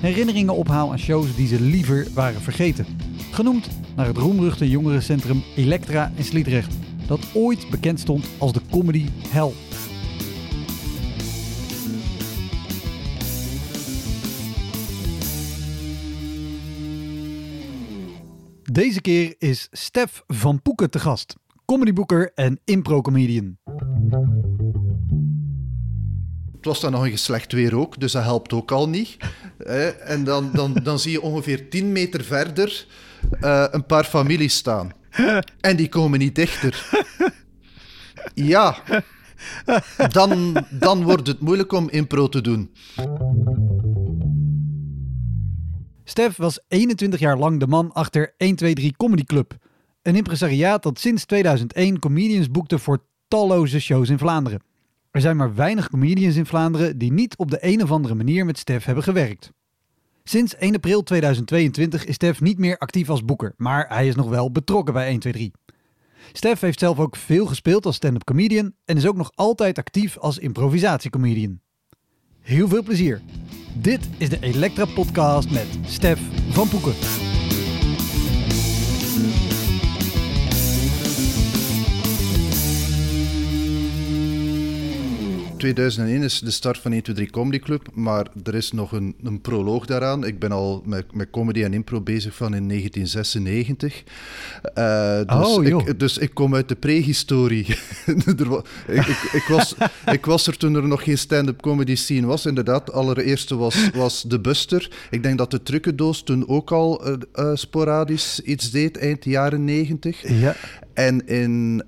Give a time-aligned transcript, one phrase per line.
[0.00, 2.86] herinneringen ophaal aan shows die ze liever waren vergeten.
[3.30, 6.74] Genoemd naar het roemruchte jongerencentrum Elektra in Sliedrecht,
[7.06, 9.52] dat ooit bekend stond als de comedy hell.
[18.72, 23.56] Deze keer is Stef van Poeken te gast, comedyboeker en impro-comedian.
[26.58, 29.16] Het was dan nog een slecht weer ook, dus dat helpt ook al niet.
[30.04, 32.86] En dan, dan, dan zie je ongeveer 10 meter verder
[33.40, 34.92] uh, een paar families staan.
[35.60, 36.86] En die komen niet dichter.
[38.34, 38.76] Ja,
[40.10, 42.70] dan, dan wordt het moeilijk om impro te doen.
[46.04, 49.56] Stef was 21 jaar lang de man achter 123 Comedy Club.
[50.02, 54.67] Een impresariaat dat sinds 2001 comedians boekte voor talloze shows in Vlaanderen.
[55.18, 58.44] Er zijn maar weinig comedians in Vlaanderen die niet op de een of andere manier
[58.44, 59.52] met Stef hebben gewerkt.
[60.24, 64.28] Sinds 1 april 2022 is Stef niet meer actief als boeker, maar hij is nog
[64.28, 65.76] wel betrokken bij 123.
[66.32, 70.18] Stef heeft zelf ook veel gespeeld als stand-up comedian en is ook nog altijd actief
[70.18, 71.60] als improvisatiecomedian.
[72.40, 73.20] Heel veel plezier.
[73.74, 76.94] Dit is de Elektra Podcast met Stef van Poeken.
[85.58, 89.86] 2001 is de start van 123 Comedy Club, maar er is nog een, een proloog
[89.86, 90.24] daaraan.
[90.24, 94.04] Ik ben al met, met comedy en impro bezig van in 1996.
[94.74, 97.66] Uh, dus, oh, ik, dus ik kom uit de prehistorie.
[98.06, 99.74] ik, ik, ik, was,
[100.12, 102.46] ik was er toen er nog geen stand-up comedy scene was.
[102.46, 104.90] Inderdaad, allereerste was, was De Buster.
[105.10, 109.64] Ik denk dat de trucendoos toen ook al uh, uh, sporadisch iets deed, eind jaren
[109.64, 110.28] 90.
[110.28, 110.56] Ja.
[110.94, 111.84] En in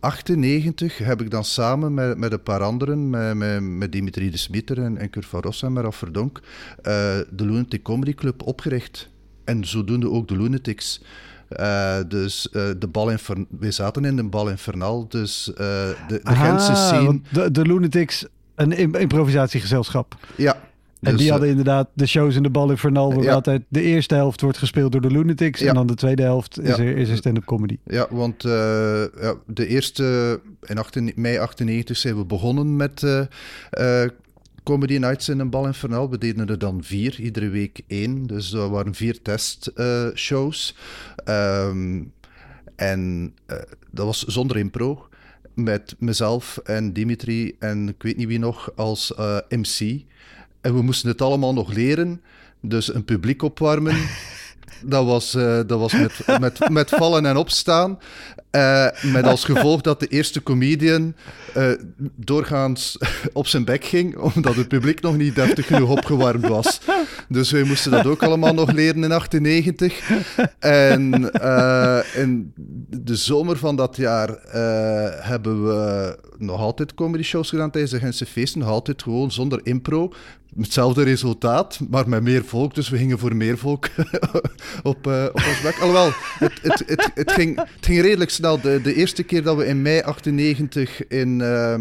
[0.00, 4.36] 98 heb ik dan samen met, met een paar anderen, met, met, met Dimitri de
[4.36, 6.82] Smiter en, en Kurt van Rossa en Raf Verdonk, uh,
[7.30, 9.08] de Lunatic Comedy Club opgericht.
[9.44, 11.02] En zodoende ook de Lunatics.
[11.60, 16.20] Uh, dus uh, de bal Infern wij zaten in de bal infernal, dus de, de
[16.24, 17.20] Gentse scene...
[17.30, 20.16] De, de Lunatics, een improvisatiegezelschap.
[20.36, 20.56] Ja,
[21.00, 24.14] en dus, die hadden inderdaad de shows in de bal Infernal, waar altijd de eerste
[24.14, 27.16] helft wordt gespeeld door de Lunatics en dan de tweede helft is er, is er
[27.16, 27.78] stand-up comedy.
[27.84, 28.52] Ja, want uh,
[29.46, 33.20] de eerste, in 18, mei 98 zijn we begonnen met uh,
[33.78, 34.04] uh,
[34.62, 36.10] Comedy Nights in een bal Infernal.
[36.10, 38.26] We deden er dan vier, iedere week één.
[38.26, 40.76] Dus dat waren vier testshows.
[41.24, 42.12] Um,
[42.76, 43.34] en
[43.90, 45.08] dat was zonder impro
[45.54, 49.12] met mezelf en Dimitri en ik weet niet wie nog als
[49.48, 50.04] MC.
[50.60, 52.22] En we moesten het allemaal nog leren.
[52.60, 53.96] Dus een publiek opwarmen.
[54.84, 57.98] Dat was, uh, dat was met, met, met vallen en opstaan.
[58.50, 61.14] Uh, met als gevolg dat de eerste comedian
[61.56, 61.70] uh,
[62.16, 62.98] doorgaans
[63.32, 66.80] op zijn bek ging, omdat het publiek nog niet deftig genoeg opgewarmd was.
[67.28, 70.10] Dus wij moesten dat ook allemaal nog leren in 98.
[70.58, 71.30] En
[72.14, 72.52] in
[72.88, 74.38] de zomer van dat jaar
[75.22, 78.60] hebben we nog altijd comedy shows gedaan tijdens de Gentse feesten.
[78.60, 80.12] Nog altijd gewoon zonder impro
[80.62, 82.74] hetzelfde resultaat, maar met meer volk.
[82.74, 83.88] Dus we gingen voor meer volk
[84.82, 85.78] op, uh, op ons bek.
[85.78, 88.60] Alhoewel, het, het, het, het, ging, het ging redelijk snel.
[88.60, 91.72] De, de eerste keer dat we in mei 98 in, uh,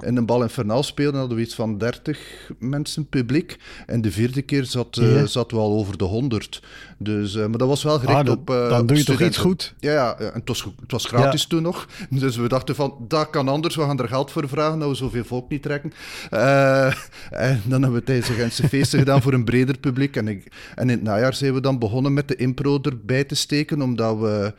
[0.00, 3.56] in een bal infernal speelden, hadden we iets van 30 mensen publiek.
[3.86, 5.26] En de vierde keer zat, uh, ja.
[5.26, 6.62] zat we al over de 100.
[6.98, 8.50] Dus, uh, maar dat was wel gericht ah, op.
[8.50, 9.16] Uh, dan op doe je studenten.
[9.16, 9.74] toch iets goed?
[9.78, 11.48] Ja, ja en het was, het was gratis ja.
[11.48, 11.88] toen nog.
[12.10, 13.76] Dus we dachten van dat kan anders.
[13.76, 15.92] We gaan er geld voor vragen dat we zoveel volk niet trekken.
[16.32, 16.86] Uh,
[17.30, 20.16] en dan hebben we tijdens de Gentse feesten gedaan voor een breder publiek.
[20.16, 23.34] En, ik, en in het najaar zijn we dan begonnen met de impro erbij te
[23.34, 24.54] steken, omdat, we,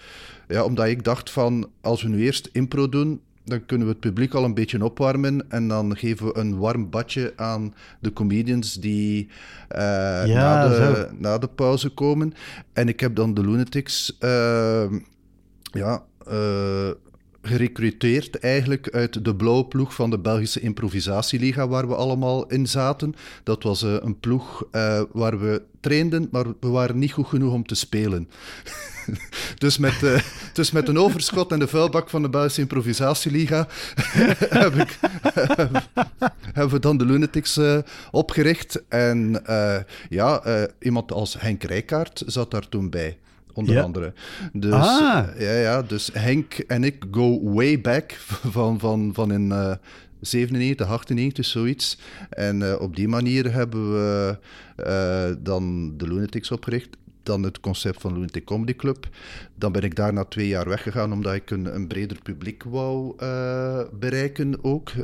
[0.47, 4.01] ja, omdat ik dacht van als we nu eerst impro doen, dan kunnen we het
[4.01, 8.73] publiek al een beetje opwarmen en dan geven we een warm badje aan de comedians
[8.73, 9.29] die
[9.71, 9.79] uh,
[10.25, 12.33] ja, na, de, na, de, pauze komen.
[12.73, 14.91] En ik heb dan de Lunatics uh,
[15.71, 16.89] ja, uh,
[17.47, 23.15] gerecruiteerd eigenlijk uit de blauwe ploeg van de Belgische Improvisatieliga, waar we allemaal in zaten.
[23.43, 27.53] Dat was uh, een ploeg uh, waar we trainden, maar we waren niet goed genoeg
[27.53, 28.29] om te spelen.
[29.63, 30.19] dus, met, uh,
[30.53, 33.67] dus met een overschot en de vuilbak van de Belgische Improvisatieliga
[34.63, 34.99] heb ik,
[36.53, 37.59] hebben we dan de Lunatics
[38.11, 38.83] opgericht.
[38.87, 39.41] En
[40.09, 40.43] ja,
[40.79, 43.17] iemand als Henk Rijkaard zat daar toen bij
[43.57, 44.13] onder andere.
[44.53, 45.25] Dus, ah.
[45.37, 48.11] ja, ja, dus Henk en ik go way back
[48.55, 49.71] van, van, van in uh,
[50.21, 51.99] 97, 98, zoiets.
[52.29, 54.37] En uh, op die manier hebben we
[54.77, 59.09] uh, dan de Lunatics opgericht dan het concept van Lunatic Comedy Club.
[59.55, 63.13] Dan ben ik daar na twee jaar weggegaan omdat ik een, een breder publiek wou
[63.23, 64.89] uh, bereiken ook.
[64.89, 65.03] Uh,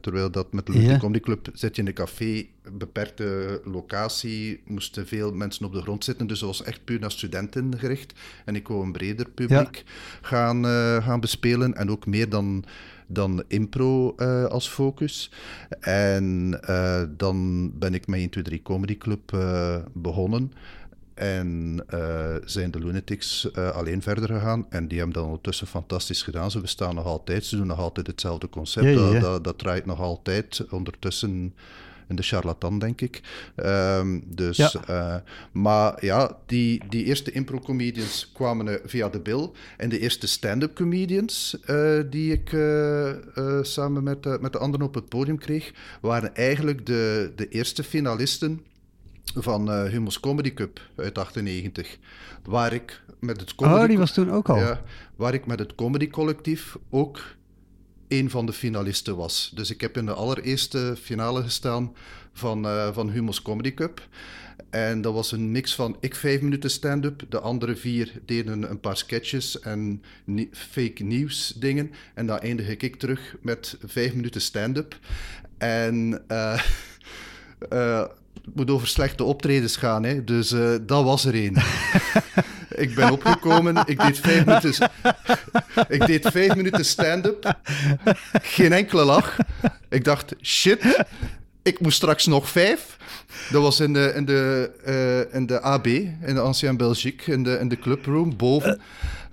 [0.00, 5.06] terwijl dat met de Lunatic Comedy Club zit je in een café, beperkte locatie, moesten
[5.06, 6.26] veel mensen op de grond zitten.
[6.26, 8.12] Dus dat was echt puur naar studenten gericht.
[8.44, 9.84] En ik wou een breder publiek
[10.20, 12.64] gaan, uh, gaan bespelen en ook meer dan
[13.12, 15.30] dan impro uh, als focus.
[15.80, 20.52] En uh, dan ben ik met 1, 2, 3 Comedy Club uh, begonnen.
[21.22, 24.66] En uh, zijn de Lunatics uh, alleen verder gegaan.
[24.68, 26.50] En die hebben dat ondertussen fantastisch gedaan.
[26.50, 27.44] Ze bestaan nog altijd.
[27.44, 28.86] Ze doen nog altijd hetzelfde concept.
[28.86, 29.12] Ja, ja.
[29.12, 30.64] Dat, dat, dat, draait nog altijd.
[30.70, 31.54] Ondertussen
[32.08, 33.20] in de charlatan, denk ik.
[33.56, 34.58] Um, dus.
[34.90, 35.16] Uh,
[35.52, 39.50] maar ja, die, die eerste impro-comedians kwamen via de Bill.
[39.76, 41.56] En de eerste stand-up comedians
[42.10, 42.48] die ik
[43.62, 48.60] samen met, met de anderen op het podium kreeg, waren eigenlijk de, de eerste finalisten
[49.24, 51.98] van uh, Humo's Comedy Cup uit 98.
[52.44, 53.82] Waar ik met het comedy...
[53.82, 54.56] Oh, die was toen ook al?
[54.56, 54.82] Ja,
[55.16, 57.20] waar ik met het comedy collectief ook
[58.08, 59.52] een van de finalisten was.
[59.54, 61.94] Dus ik heb in de allereerste finale gestaan
[62.32, 64.08] van, uh, van Humo's Comedy Cup.
[64.70, 68.80] En dat was een mix van ik vijf minuten stand-up, de andere vier deden een
[68.80, 70.02] paar sketches en
[70.50, 71.90] fake nieuws dingen.
[72.14, 74.98] En dan eindig ik terug met vijf minuten stand-up.
[75.58, 76.62] En uh,
[77.72, 78.04] uh,
[78.54, 80.24] moet over slechte optredens gaan, hè.
[80.24, 81.56] dus uh, dat was er één.
[82.68, 84.90] ik ben opgekomen, ik deed vijf minuten,
[85.96, 87.58] ik deed vijf minuten stand-up,
[88.42, 89.36] geen enkele lach.
[89.88, 91.04] Ik dacht, shit,
[91.62, 92.96] ik moest straks nog vijf.
[93.50, 97.42] Dat was in de, in de, uh, in de AB, in de Ancien Belgique, in
[97.42, 98.80] de, in de clubroom boven.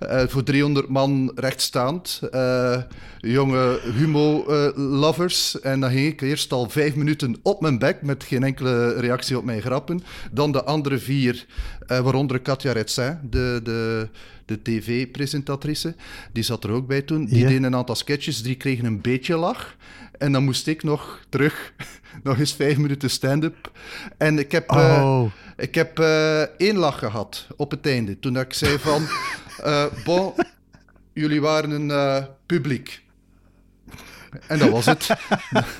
[0.02, 2.20] Uh, voor 300 man rechtstaand.
[2.34, 2.82] Uh,
[3.18, 5.60] jonge humo-lovers.
[5.60, 9.38] en dan ging ik eerst al vijf minuten op mijn bek met geen enkele reactie
[9.38, 10.02] op mijn grappen.
[10.32, 11.46] Dan de andere vier,
[11.86, 14.08] waaronder Katja Retsin, de, de,
[14.44, 15.94] de tv-presentatrice.
[16.32, 17.24] Die zat er ook bij toen.
[17.24, 19.76] Die deden een aantal sketches, die kregen een beetje lach.
[20.20, 21.72] En dan moest ik nog terug,
[22.22, 23.70] nog eens vijf minuten stand-up.
[24.16, 24.78] En ik heb, oh.
[24.78, 28.18] uh, ik heb uh, één lach gehad op het einde.
[28.18, 29.02] Toen ik zei van,
[29.64, 30.32] uh, bon,
[31.12, 33.02] jullie waren een publiek.
[34.46, 35.08] En dat was het.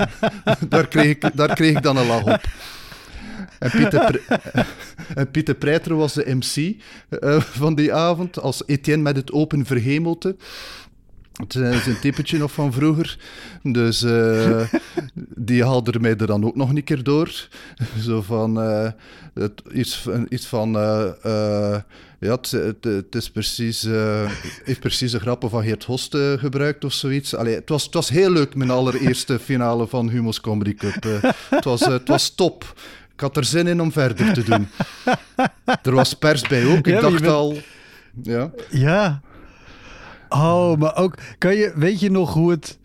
[0.68, 2.40] daar, kreeg ik, daar kreeg ik dan een lach op.
[3.58, 4.20] En Pieter,
[5.14, 6.82] en Pieter Preiter was de MC
[7.38, 10.36] van die avond, als Etienne met het open verhemelte.
[11.40, 13.18] Het is een typetje nog van vroeger.
[13.62, 14.62] Dus uh,
[15.34, 17.48] die haalde mij er dan ook nog een keer door.
[18.06, 18.88] Zo van uh,
[19.34, 20.76] het, iets, iets van.
[20.76, 21.76] Uh,
[22.18, 23.86] ja, het, het, het, is precies,
[24.64, 27.34] heeft precies de grappen van Geert Host gebruikt of zoiets.
[27.34, 31.22] Allee, het, was, het was heel leuk, mijn allereerste finale van Humo's Comedy Cup.
[31.50, 32.74] het, was, het was top.
[33.12, 34.68] Ik had er zin in om verder te doen.
[35.82, 36.86] Er was pers bij ook.
[36.86, 37.58] Ik dacht al.
[38.22, 38.50] Ja.
[38.70, 39.20] Ja.
[40.30, 42.78] Oh, maar ook, kan je, weet je nog hoe het,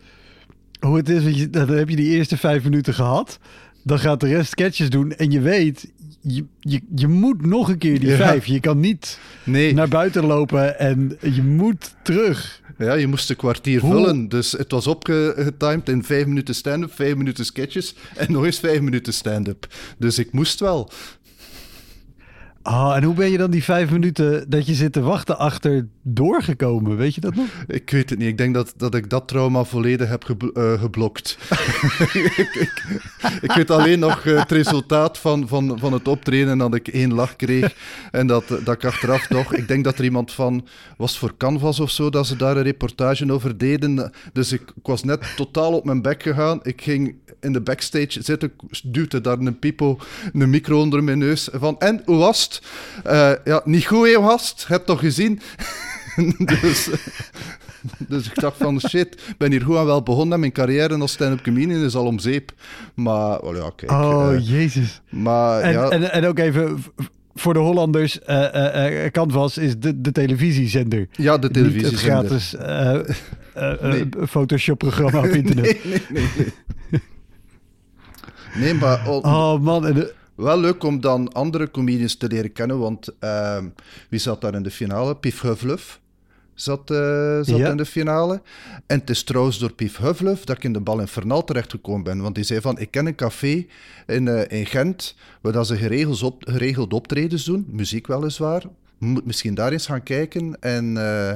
[0.80, 1.22] hoe het is?
[1.22, 3.38] Want je, dan heb je die eerste vijf minuten gehad.
[3.82, 5.12] Dan gaat de rest sketches doen.
[5.12, 8.46] En je weet, je, je, je moet nog een keer die vijf.
[8.46, 9.74] Je kan niet nee.
[9.74, 12.60] naar buiten lopen en je moet terug.
[12.78, 14.28] Ja, je moest een kwartier vullen.
[14.28, 18.80] Dus het was opgetimed in vijf minuten stand-up, vijf minuten sketches en nog eens vijf
[18.80, 19.66] minuten stand-up.
[19.98, 20.90] Dus ik moest wel.
[22.68, 25.86] Oh, en hoe ben je dan die vijf minuten dat je zit te wachten achter
[26.02, 26.96] doorgekomen?
[26.96, 27.46] Weet je dat nog?
[27.66, 28.28] Ik weet het niet.
[28.28, 31.38] Ik denk dat, dat ik dat trauma volledig heb uh, geblokt.
[32.12, 32.82] ik,
[33.40, 36.88] ik, weet alleen nog uh, het resultaat van, van, van het optreden en dat ik
[36.88, 37.74] één lach kreeg.
[38.10, 39.54] En dat, dat ik achteraf toch...
[39.54, 40.66] Ik denk dat er iemand van...
[40.96, 44.12] Was voor Canvas of zo, dat ze daar een reportage over deden.
[44.32, 46.60] Dus ik, ik was net totaal op mijn bek gegaan.
[46.62, 48.52] Ik ging in de backstage zitten,
[48.84, 49.98] duwde daar een pipo,
[50.32, 51.48] een micro onder mijn neus.
[51.52, 52.55] Van, en, hoe was het?
[53.06, 54.64] Uh, ja, niet goed, hè, gast?
[54.68, 55.40] Heb toch gezien?
[56.60, 56.88] dus,
[58.08, 60.40] dus ik dacht van, shit, ik ben hier goed aan wel begonnen.
[60.40, 62.52] Mijn carrière als stand-up comedian is al om zeep.
[62.94, 63.90] Maar, oh ja, kijk.
[63.90, 65.00] Oh, uh, jezus.
[65.10, 65.88] Maar, en, ja.
[65.88, 66.84] en, en ook even
[67.34, 71.08] voor de Hollanders, uh, uh, Canvas is de, de televisiezender.
[71.12, 72.22] Ja, de televisiezender.
[72.22, 74.26] Niet het gratis nee.
[74.28, 75.84] Photoshop-programma op internet.
[75.84, 76.50] nee, nee, nee.
[76.90, 77.00] nee.
[78.54, 79.08] nee maar...
[79.08, 83.08] Oh, oh man, en de, wel leuk om dan andere comedians te leren kennen, want
[83.20, 83.58] uh,
[84.08, 85.16] wie zat daar in de finale?
[85.16, 86.00] Pief Huffluff
[86.56, 88.42] zat, uh, zat in de finale.
[88.86, 92.20] En het is trouwens door Pief Huffluff dat ik in de Bal Infernal terechtgekomen ben.
[92.20, 93.66] Want die zei van, ik ken een café
[94.06, 98.62] in, uh, in Gent, waar dat ze geregeld, op, geregeld optredens doen, muziek weliswaar.
[98.98, 101.30] Moet misschien daar eens gaan kijken en, uh,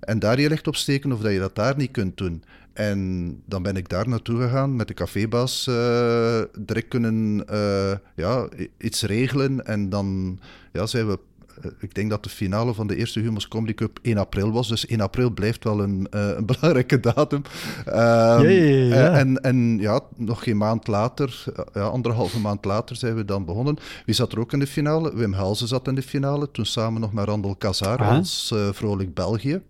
[0.00, 2.42] en daar je licht op steken of dat je dat daar niet kunt doen.
[2.78, 5.66] En dan ben ik daar naartoe gegaan met de cafébaas.
[5.70, 9.66] Uh, direct kunnen uh, ja, iets regelen.
[9.66, 10.38] En dan
[10.72, 11.18] ja, zijn we.
[11.64, 14.68] Uh, ik denk dat de finale van de eerste Humo's Comedy Cup 1 april was.
[14.68, 17.42] Dus 1 april blijft wel een, een belangrijke datum.
[17.86, 19.12] Um, ja, ja, ja.
[19.12, 21.44] En, en ja, nog geen maand later,
[21.74, 23.76] ja, anderhalve maand later, zijn we dan begonnen.
[24.06, 25.16] Wie zat er ook in de finale?
[25.16, 26.50] Wim Helsen zat in de finale.
[26.50, 28.08] Toen samen nog met Randall Kazar ah.
[28.08, 29.60] als Vrolijk België.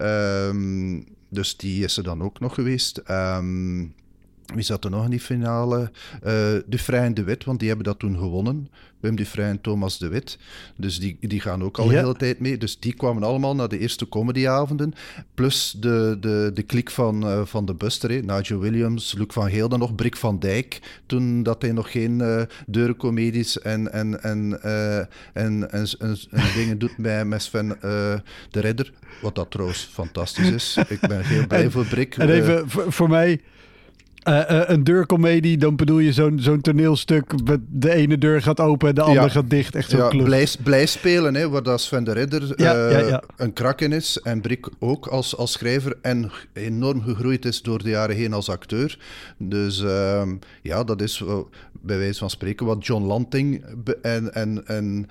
[0.00, 3.02] Um, dus die is er dan ook nog geweest.
[3.10, 3.94] Um,
[4.54, 5.90] wie zat er nog in die finale?
[6.26, 8.68] Uh, Dufresne en De Wit, want die hebben dat toen gewonnen.
[9.02, 10.38] Wim Dufresne en Thomas De Wit.
[10.76, 12.58] Dus die, die gaan ook al de hele tijd mee.
[12.58, 14.94] Dus die kwamen allemaal naar de eerste comedyavonden.
[15.34, 18.10] Plus de, de, de klik van, uh, van de Buster.
[18.10, 18.18] Hè.
[18.18, 21.00] Nigel Williams, Luc van Geel dan nog, Brik van Dijk.
[21.06, 25.88] Toen dat hij nog geen uh, deurencomedies en, en, en, uh, en, en, en,
[26.30, 27.68] en, dingen doet met, met Sven
[28.50, 28.92] de Ridder.
[29.22, 30.78] Wat dat trouwens fantastisch is.
[30.88, 32.16] Ik ben heel blij voor Brik.
[32.16, 33.40] En even voor, voor mij
[34.28, 37.24] uh, uh, een deurcomedie, dan bedoel je zo'n zo'n toneelstuk.
[37.68, 39.74] De ene deur gaat open en de andere gaat dicht.
[39.74, 43.22] Echt zo ja, blij, blij, spelen, hè, waar dat Sven de Ridder ja, uh, ja,
[43.36, 44.20] een krak in is.
[44.22, 45.96] En Brik ook als, als schrijver.
[46.02, 48.98] En enorm gegroeid is door de jaren heen als acteur.
[49.38, 51.24] Dus ehm, ja, dat is
[51.82, 53.64] bij wijze van spreken wat John Lanting
[54.02, 55.08] en, en, en,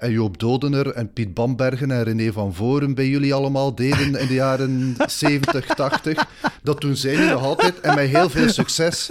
[0.00, 4.26] en Joop Dodener en Piet Bambergen en René van Voren bij jullie allemaal deden in
[4.26, 6.26] de jaren 70, 80.
[6.62, 7.80] Dat doen zij nu nog altijd.
[7.80, 9.10] En met heel veel succes.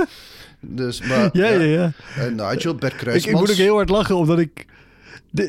[0.59, 1.91] Dus, maar, ja, ja, ja.
[2.17, 3.25] En Nigel, Bert Kruismans...
[3.25, 4.65] Ik, ik moet ook heel hard lachen, omdat ik...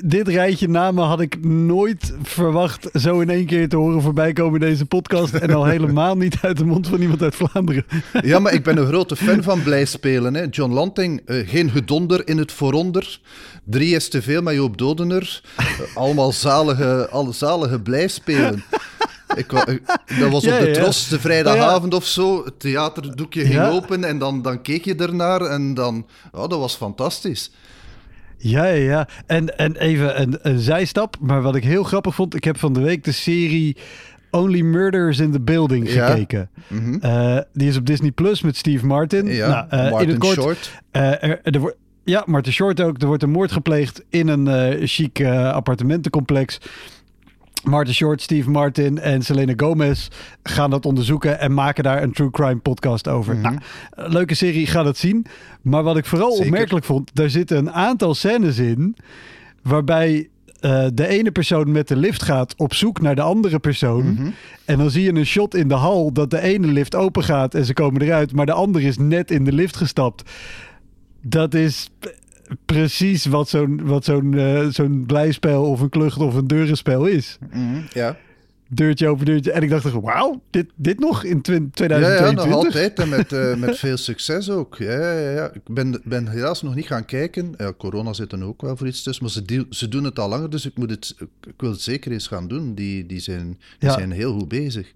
[0.04, 4.60] dit rijtje namen had ik nooit verwacht zo in één keer te horen voorbij komen
[4.60, 5.34] in deze podcast.
[5.34, 7.84] En al helemaal niet uit de mond van iemand uit Vlaanderen.
[8.22, 10.34] Ja, maar ik ben een grote fan van blij spelen.
[10.34, 10.46] Hè.
[10.50, 13.20] John Lanting, uh, geen gedonder in het vooronder.
[13.64, 15.42] Drie is te veel met Joop Dodener.
[15.60, 18.64] Uh, allemaal zalige, alle zalige blij spelen.
[19.34, 19.50] Ik,
[20.20, 22.44] dat was op de Tros, de vrijdagavond of zo.
[22.44, 26.06] Het theaterdoekje ging open en dan, dan keek je ernaar en dan...
[26.32, 27.50] Oh, dat was fantastisch.
[28.36, 29.08] Ja, ja, ja.
[29.26, 32.34] En, en even een, een zijstap, maar wat ik heel grappig vond...
[32.34, 33.76] Ik heb van de week de serie...
[34.30, 36.50] Only Murders in the Building gekeken.
[36.68, 39.26] Mm uh, die is op Disney Plus met Steve Martin.
[39.26, 40.82] Ja, nou, uh, Martin in het kort, Short.
[40.92, 43.00] Uh, er, er wordt, ja, Martin Short ook.
[43.00, 46.58] Er wordt een moord gepleegd in een chic appartementencomplex.
[47.68, 50.08] Martin Short, Steve Martin en Selena Gomez
[50.42, 53.34] gaan dat onderzoeken en maken daar een true crime podcast over.
[53.34, 53.58] Mm nou,
[53.94, 55.26] leuke serie, ga dat zien.
[55.62, 58.96] Maar wat ik vooral opmerkelijk vond, daar zitten een aantal scènes in
[59.62, 60.28] waarbij
[60.60, 64.06] uh, de ene persoon met de lift gaat op zoek naar de andere persoon.
[64.06, 64.34] Mm -hmm.
[64.64, 67.54] En dan zie je een shot in de hal dat de ene lift open gaat
[67.54, 70.30] en ze komen eruit, maar de andere is net in de lift gestapt.
[71.22, 71.90] Dat is
[72.64, 77.38] precies wat zo'n wat zo'n uh, zo'n blijspel of een klucht of een deurenspel is.
[77.52, 78.16] Mm, ja.
[78.68, 79.52] Deurtje over deurtje.
[79.52, 82.20] En ik dacht wauw, dit, dit nog in 2022?
[82.20, 82.98] Ja, ja nog altijd.
[82.98, 84.76] En met, uh, met veel succes ook.
[84.76, 85.52] Ja, ja, ja.
[85.52, 87.54] Ik ben, ben helaas nog niet gaan kijken.
[87.56, 89.24] Ja, corona zit er ook wel voor iets tussen.
[89.24, 91.14] Maar ze, ze doen het al langer, dus ik, moet het,
[91.46, 92.74] ik wil het zeker eens gaan doen.
[92.74, 94.92] Die, die, zijn, die zijn heel goed bezig.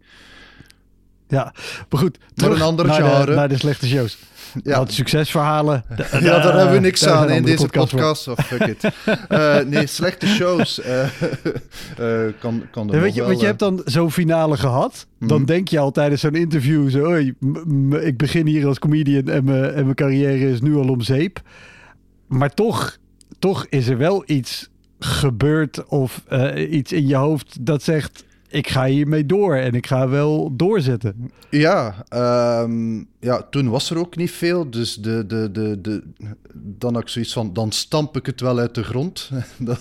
[1.31, 1.55] Ja,
[1.89, 2.19] maar goed.
[2.35, 4.19] Terug een ander naar, de, naar de slechte shows.
[4.63, 4.79] Ja.
[4.79, 5.85] Wat succesverhalen.
[6.13, 8.29] ja, daar hebben we niks aan in deze podcast.
[8.29, 8.85] Of fuck it.
[9.29, 10.81] Uh, nee, slechte shows.
[10.81, 11.03] Uh,
[12.01, 15.07] uh, kan, kan er weet je, wel, Want je hebt dan zo'n finale gehad.
[15.19, 15.47] Dan mm.
[15.47, 17.15] denk je al tijdens zo'n interview zo...
[17.97, 21.41] ik begin hier als comedian en mijn carrière is nu al om zeep.
[22.27, 22.97] Maar toch,
[23.39, 24.69] toch is er wel iets
[24.99, 26.23] gebeurd of
[26.71, 31.31] iets in je hoofd dat zegt ik ga hiermee door en ik ga wel doorzetten.
[31.51, 32.05] Ja,
[32.63, 34.71] um, ja, toen was er ook niet veel.
[34.71, 36.03] Dus de, de, de, de,
[36.55, 39.31] dan had ik zoiets van, dan stamp ik het wel uit de grond.
[39.59, 39.81] dat,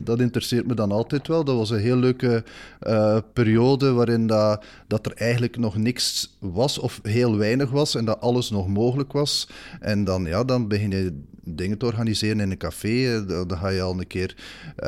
[0.00, 1.44] dat interesseert me dan altijd wel.
[1.44, 2.44] Dat was een heel leuke
[2.82, 8.04] uh, periode waarin dat, dat er eigenlijk nog niks was of heel weinig was en
[8.04, 9.48] dat alles nog mogelijk was.
[9.80, 13.24] En dan, ja, dan begin je dingen te organiseren in een café.
[13.26, 14.86] Dan, dan ga je al een keer uh,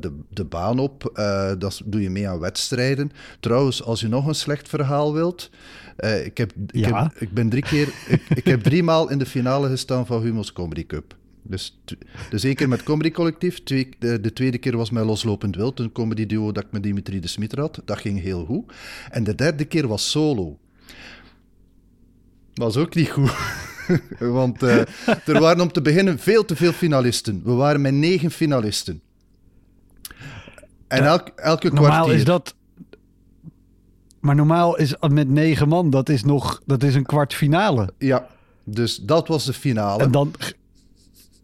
[0.00, 1.12] de, de baan op.
[1.14, 3.10] Uh, dat doe je mee aan wedstrijden.
[3.40, 5.50] Trouwens, als je nog een slecht verhaal wilt...
[6.24, 7.88] ik, heb, ik, heb, ik ben drie keer...
[8.08, 11.16] ik, ik heb drie maal in de finale gestaan van Humo's Comedy Cup.
[11.46, 11.80] Dus,
[12.30, 15.78] dus één keer met Comedy Collectief, twee, de, de tweede keer was met Loslopend Wild,
[15.78, 17.82] een comedy duo dat ik met Dimitri de Smit had.
[17.84, 18.72] Dat ging heel goed.
[19.10, 20.58] En de derde keer was solo.
[22.54, 23.32] Was ook niet goed.
[24.18, 24.78] Want eh,
[25.26, 27.40] er waren om te beginnen veel te veel finalisten.
[27.44, 29.00] We waren met negen finalisten.
[30.88, 32.14] En Ja, elk, elke Normaal kwartier.
[32.14, 32.54] is dat...
[34.20, 37.92] Maar normaal is met negen man, dat is nog dat is een kwart finale.
[37.98, 38.26] Ja,
[38.64, 40.02] dus dat was de finale.
[40.02, 40.34] En dan...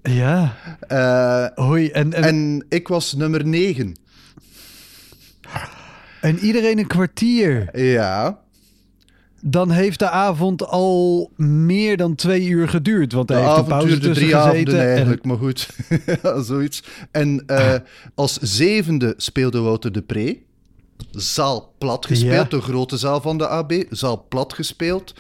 [0.03, 0.57] Ja,
[0.89, 1.89] Eh, hoi.
[1.89, 3.97] En, en, en ik was nummer negen.
[6.21, 7.81] en iedereen een kwartier.
[7.81, 8.41] Ja,
[9.43, 13.13] Dan heeft de avond al meer dan twee uur geduurd.
[13.13, 15.69] Want de heeft avond pauze duurde drie avonden en- eigenlijk, maar goed.
[16.49, 16.83] zoiets.
[17.11, 17.75] En eh,
[18.15, 20.39] als zevende speelde Wouter de Pre.
[21.11, 22.57] Zaal plat gespeeld, Ja.
[22.57, 23.73] de grote zaal van de AB.
[23.91, 25.15] Zaal plat gespeeld.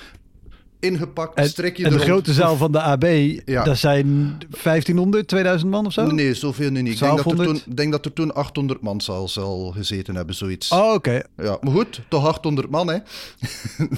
[0.81, 2.09] Ingepakt, En, strekje en de rond.
[2.09, 3.05] grote zaal van de AB,
[3.45, 3.65] Ja.
[3.65, 6.07] dat zijn 1500, 2000 man of zo?
[6.07, 6.93] Nee, zoveel nu niet.
[6.93, 7.65] Ik denk dat, er 1200?
[7.65, 10.71] toen, denk dat er toen 800 man zal, zal gezeten hebben, zoiets.
[10.71, 11.23] Oh, oké.
[11.37, 12.99] Ja, maar goed, toch 800 man, hè.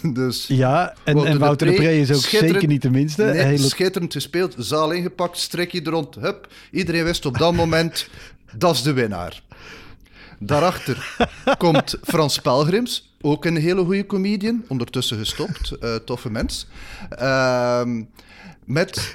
[0.13, 0.45] dus...
[0.49, 3.25] Ja, en Wouter en Wouter de Pre, is ook zeker niet de minste.
[3.25, 3.59] Nee, Hele...
[3.69, 6.15] schitterend gespeeld, zaal ingepakt, strekje er rond.
[6.15, 8.09] Hup, iedereen wist op dat moment,
[8.59, 9.43] dat is de winnaar.
[10.45, 11.17] Daarachter
[11.59, 16.67] komt Frans Pelgrims, ook een hele goede comedian, ondertussen gestopt, eh, toffe mens.
[17.09, 18.03] Ehm,
[18.65, 19.15] met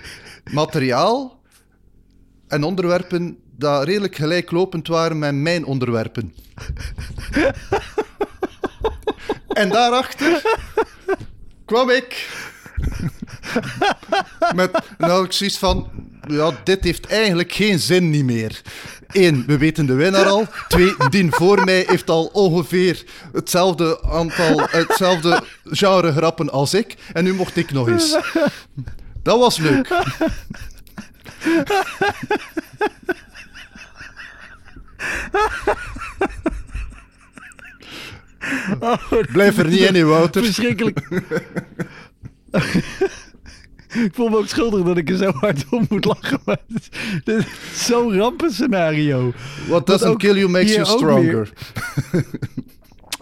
[0.51, 1.39] materiaal
[2.47, 6.33] en onderwerpen dat redelijk gelijklopend waren met mijn onderwerpen.
[9.47, 10.41] en daarachter
[11.65, 12.29] kwam ik
[14.55, 15.89] met nou, ik van,
[16.27, 18.61] ja, dit heeft eigenlijk geen zin niet meer.
[19.11, 20.47] Eén, we weten de winnaar al.
[20.67, 26.95] Twee, die voor mij heeft al ongeveer hetzelfde aantal, hetzelfde genre grappen als ik.
[27.13, 28.17] En nu mocht ik nog eens.
[29.23, 29.87] Dat was leuk.
[39.31, 40.43] Blijf er niet in, Wouter.
[40.43, 40.99] Verschrikkelijk.
[44.05, 46.39] ik voel me ook schuldig dat ik er zo hard om moet lachen.
[46.45, 49.33] Maar dit is, dit is zo'n rampenscenario.
[49.67, 51.51] What doesn't kill you makes you stronger.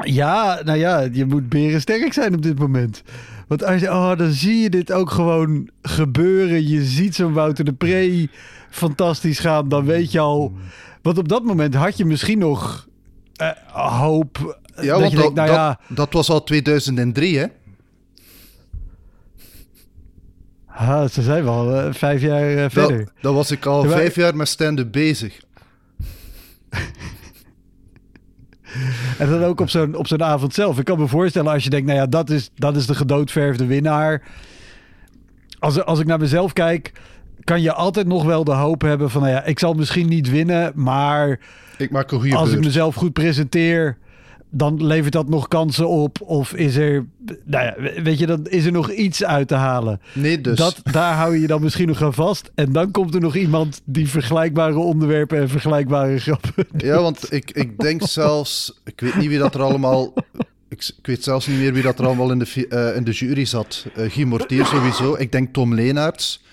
[0.04, 3.04] Ja, nou ja, je moet berensterk zijn op dit moment.
[3.48, 6.68] Want als je, oh, dan zie je dit ook gewoon gebeuren.
[6.68, 8.28] Je ziet zo'n Wouter de Pre
[8.70, 9.70] fantastisch gaan.
[9.70, 10.54] Dan weet je al...
[11.02, 12.88] Want op dat moment had je misschien nog
[13.36, 14.60] eh, hoop...
[14.76, 15.80] Ja, dat want denkt, nou dat, ja...
[15.88, 17.46] dat was al 2003, hè?
[20.78, 23.08] Ah, ze zijn wel eh, vijf jaar eh, Dat, verder.
[23.22, 25.40] dat was ik al maar- vijf jaar met stand-up bezig.
[29.18, 30.80] En dan ook op zo'n, op zo'n avond zelf.
[30.80, 33.66] Ik kan me voorstellen als je denkt, nou ja, dat is, dat is de gedoodverfde
[33.66, 34.22] winnaar.
[35.60, 36.92] Als, als ik naar mezelf kijk,
[37.44, 40.30] kan je altijd nog wel de hoop hebben van, nou ja, ik zal misschien niet
[40.30, 41.40] winnen, maar
[41.78, 43.98] Ik maak een goede als ik mezelf goed presenteer,
[44.58, 46.22] dan levert dat nog kansen op.
[46.22, 47.06] Of is er,
[47.44, 50.02] nou ja, weet je, dan is er nog iets uit te halen.
[50.14, 50.58] Nee, dus.
[50.58, 52.52] Dat, daar hou je je dan misschien nog aan vast.
[52.56, 56.54] En dan komt er nog iemand die vergelijkbare onderwerpen en vergelijkbare grappen.
[56.78, 58.82] Ja, want ik, ik denk zelfs...
[58.84, 60.14] Ik weet niet wie dat er allemaal...
[60.70, 63.12] Ik, ik weet zelfs niet meer wie dat er allemaal in de, eh, in de
[63.12, 63.86] jury zat.
[63.96, 65.16] Eh Guy Mortier sowieso.
[65.18, 66.44] Ik denk Tom Leenaerts.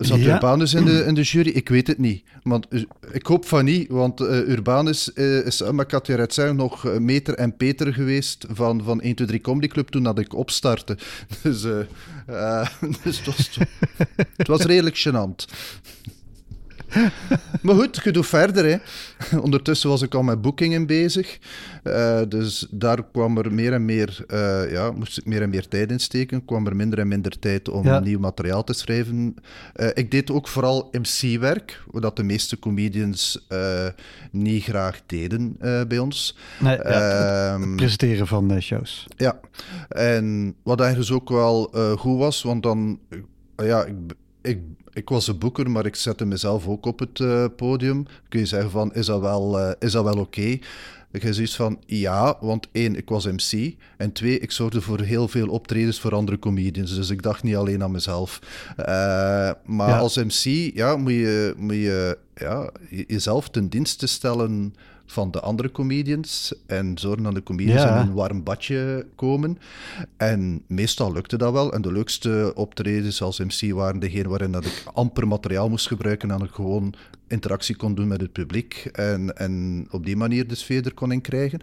[0.00, 0.34] Zat Ja.
[0.34, 1.48] Urbanus in de, in de jury?
[1.48, 2.22] Ik weet het niet.
[2.42, 2.82] Want, eh,
[3.12, 7.34] ik hoop van niet, want eh, Urbanus eh, is samen met Katja Retzijn nog meter
[7.34, 10.96] en Peter geweest van, van 1, 2, 3 Comedy Club toen dat ik opstartte.
[11.42, 12.66] Dus, eh,
[13.02, 13.58] dus het, was,
[14.36, 15.44] het was redelijk gênant.
[17.62, 18.64] Maar goed, je doet verder.
[18.64, 19.38] Hè.
[19.38, 21.38] Ondertussen was ik al met boekingen bezig.
[21.82, 25.68] Eh, dus daar kwam er meer en meer, eh, ja, moest ik meer en meer
[25.68, 26.44] tijd in steken.
[26.44, 28.00] kwam er minder en minder tijd om Ja.
[28.00, 29.34] nieuw materiaal te schrijven.
[29.74, 33.46] Eh, ik deed ook vooral MC-werk, wat de meeste comedians
[34.30, 35.56] niet graag deden
[35.88, 36.36] bij ons.
[36.60, 39.06] Nee, ja, het Ehm, presenteren van shows.
[39.16, 39.40] ja,
[39.88, 41.62] en wat ergens ook wel
[41.98, 42.98] goed was, want dan,
[43.56, 43.94] ja, ik,
[44.42, 44.58] ik,
[44.92, 48.06] ik was een boeker, maar ik zette mezelf ook op het eh, podium.
[48.28, 50.58] Kun je zeggen van, is dat wel, eh, is dat wel oké?
[51.12, 55.00] Ik heb zoiets van, ja, want één, ik was MC, en twee, ik zorgde voor
[55.00, 58.40] heel veel optredens voor andere comedians, dus ik dacht niet alleen aan mezelf.
[58.76, 58.86] Eh,
[59.64, 59.98] maar Ja.
[59.98, 64.74] als MC, ja, moet je, moet je ja, je- jezelf ten dienste stellen
[65.10, 68.00] van de andere comedians en zorgen dat de comedians Ja.
[68.00, 69.58] in een warm badje komen.
[70.16, 71.72] En meestal lukte dat wel.
[71.72, 76.30] En de leukste optredens als MC waren degene waarin dat ik amper materiaal moest gebruiken
[76.30, 76.94] en ik gewoon
[77.28, 81.12] interactie kon doen met het publiek en, en op die manier de sfeer er kon
[81.12, 81.60] in krijgen.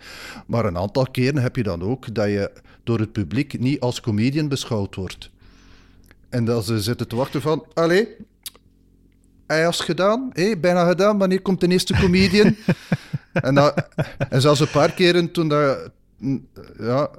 [0.48, 2.52] Maar een aantal keren heb je dan ook dat je
[2.84, 5.30] door het publiek niet als comedian beschouwd wordt.
[6.30, 8.08] En dat ze zitten te wachten van, allee,
[9.48, 12.56] hij was gedaan, hé, bijna gedaan, wanneer komt de eerste comedian?
[13.42, 13.88] en, dat,
[14.30, 15.92] en zelfs een paar keren toen dat,
[16.80, 17.10] ja,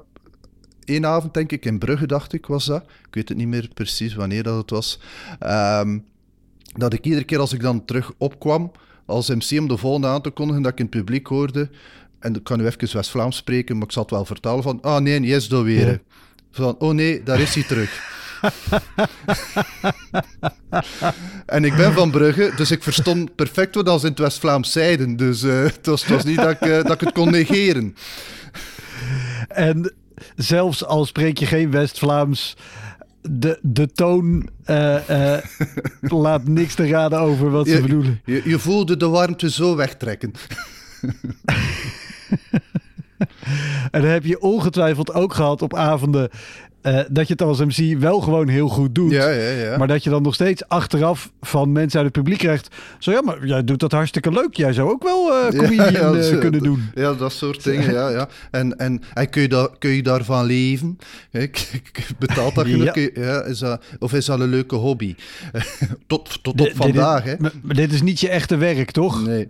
[0.84, 2.82] één avond denk ik, in Brugge dacht ik, was dat.
[2.82, 5.00] Ik weet het niet meer precies wanneer dat het was.
[5.38, 5.98] Ehm,
[6.72, 8.72] dat ik iedere keer als ik dan terug opkwam,
[9.06, 11.70] als MC om de volgende aan te kondigen, dat ik in het publiek hoorde,
[12.18, 15.00] en ik kan nu even West-Vlaams spreken, maar ik zal het wel vertalen van, ah
[15.00, 16.00] nee, yes, dat weer.
[16.50, 18.17] Van, oh nee, daar is hij terug.
[21.46, 25.16] en ik ben van Brugge, dus ik verstond perfect wat als in het West-Vlaams zeiden.
[25.16, 27.96] Dus uh, het, was, het, was, niet dat ik, uh, dat ik het kon negeren.
[29.48, 29.92] En
[30.36, 32.56] zelfs al spreek je geen West-Vlaams,
[33.22, 35.36] de, de toon uh,
[36.00, 38.20] laat niks te raden over wat ze bedoelen.
[38.24, 40.32] Je, je voelde de warmte zo wegtrekken.
[43.90, 46.30] en dan heb je ongetwijfeld ook gehad op avonden
[46.88, 49.12] uh, dat je het als MC wel gewoon heel goed doet.
[49.12, 49.76] Ja, ja, ja.
[49.76, 52.68] Maar dat je dan nog steeds achteraf van mensen uit het publiek krijgt.
[52.98, 54.56] Zo ja, maar jij doet dat hartstikke leuk.
[54.56, 56.90] Jij zou ook wel uh, comedian kunnen doen.
[56.94, 57.92] Ja, dat soort dingen.
[57.92, 58.28] ja, ja.
[58.50, 60.98] En, en, en kun, je kun je daarvan leven?
[62.18, 62.94] Betaalt dat genoeg?
[62.94, 63.08] Ja.
[63.14, 63.42] ja.
[63.42, 65.14] is dat, of is dat een leuke hobby?
[66.06, 67.24] tot tot op vandaag.
[67.24, 67.48] Dit, hè?
[67.62, 69.26] Maar dit is niet je echte werk, toch?
[69.26, 69.48] Nee.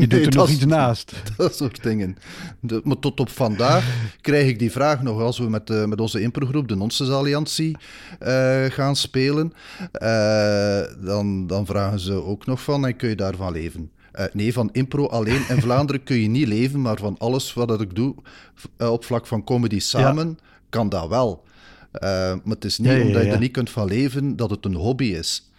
[0.00, 1.12] Je doet er nog iets naast.
[1.36, 2.16] Dat soort dingen.
[2.60, 6.00] De, maar tot op vandaag krijg ik die vraag nog als we met, de, met
[6.00, 7.76] onze improgroep, de Nonsense Alliantie,
[8.22, 9.52] uh, gaan spelen.
[10.02, 13.90] Uh, dan, dan vragen ze ook nog van, en kun je daarvan leven?
[14.32, 17.94] Nee, van impro alleen in Vlaanderen kun je niet leven, maar van alles wat ik
[17.94, 18.14] doe
[18.78, 20.44] op vlak van comedy samen, ja.
[20.68, 21.44] kan dat wel.
[22.00, 24.64] maar het is niet ja, ja, omdat je er niet kunt van leven dat het
[24.64, 25.50] een hobby is.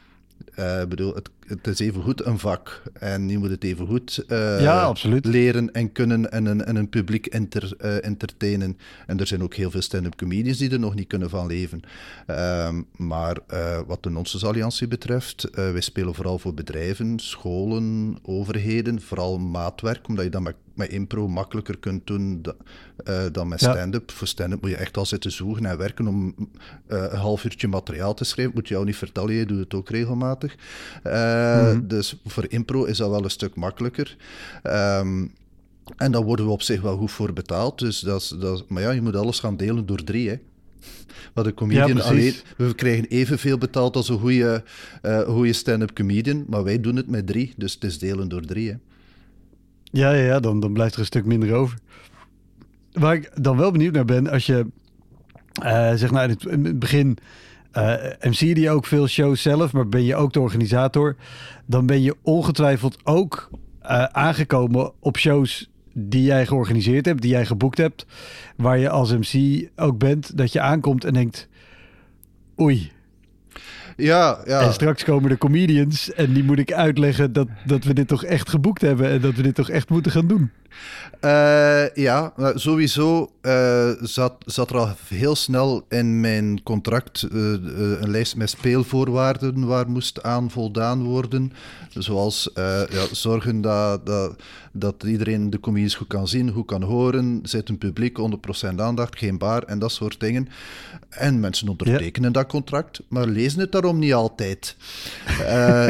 [0.59, 4.23] Uh, bedoel, het, het, is even goed een vak en je moet het even goed
[4.27, 8.77] uh, ja, leren en kunnen en een, en een publiek uh, entertainen.
[9.07, 11.81] En er zijn ook heel veel stand-up comedians die er nog niet kunnen van leven.
[12.27, 13.37] Ehm, maar
[13.87, 20.23] wat de Nonsense Alliantie betreft, wij spelen vooral voor bedrijven, scholen, overheden, vooral maatwerk, omdat
[20.25, 22.45] je dat met, met impro makkelijker kunt doen
[23.31, 24.09] dan met stand-up.
[24.09, 24.15] Ja.
[24.15, 26.35] Voor stand-up moet je echt al zitten zoeken en werken om
[26.87, 28.53] een half uurtje materiaal te schrijven.
[28.55, 30.55] Moet je jou niet vertellen, je doet het ook regelmatig.
[31.03, 31.87] Uh, mm-hmm.
[31.87, 34.17] Dus voor impro is dat wel een stuk makkelijker.
[34.63, 35.33] Um,
[35.97, 37.79] en daar worden we op zich wel goed voor betaald.
[37.79, 40.29] Dus dat is, dat maar ja, je moet alles gaan delen door drie.
[40.29, 40.35] Hè.
[41.33, 44.63] Wat een comedian ja, alleen, we krijgen evenveel betaald als een goede,
[45.03, 48.45] uh, goede stand-up comedian, maar wij doen het met drie, dus het is delen door
[48.45, 48.69] drie.
[48.69, 48.75] Hè.
[49.83, 51.77] Ja, ja, ja dan, dan blijft er een stuk minder over.
[52.91, 54.65] Waar ik dan wel benieuwd naar ben, als je
[55.63, 57.17] uh, zeg nou in het, in het begin
[57.73, 61.15] uh, MC die ook veel shows zelf, maar ben je ook de organisator,
[61.65, 63.49] dan ben je ongetwijfeld ook
[63.83, 68.05] uh, aangekomen op shows die jij georganiseerd hebt, die jij geboekt hebt,
[68.55, 71.47] waar je als MC ook bent, dat je aankomt en denkt,
[72.59, 72.91] oei.
[73.97, 74.59] Ja, ja.
[74.59, 78.23] En straks komen de comedians en die moet ik uitleggen dat, dat we dit toch
[78.23, 80.51] echt geboekt hebben en dat we dit toch echt moeten gaan doen.
[81.25, 87.41] Uh, ja, sowieso uh, zat, zat er al heel snel in mijn contract uh,
[88.01, 91.53] een lijst met speelvoorwaarden waar moest aan voldaan worden.
[91.89, 92.49] Zoals
[92.89, 97.69] ja, zorgen dat, dat, dat iedereen de comedies goed kan zien, goed kan horen, zit
[97.69, 98.17] een publiek
[98.71, 100.47] 100% aandacht, geen baar en dat soort dingen.
[101.09, 102.39] En mensen ondertekenen ja.
[102.39, 104.75] dat contract, maar lezen het daarom niet altijd.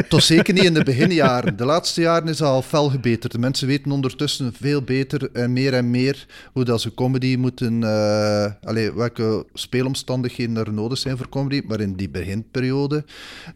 [0.09, 1.57] toch zeker niet in de beginjaren.
[1.57, 3.31] De laatste jaren is al fel gebeterd.
[3.31, 7.81] De mensen weten ondertussen veel beter en meer en meer hoe dat ze comedy moeten.
[7.81, 11.61] Uh, allee, welke speelomstandigheden er nodig zijn voor comedy.
[11.67, 13.03] Maar in die beginperiode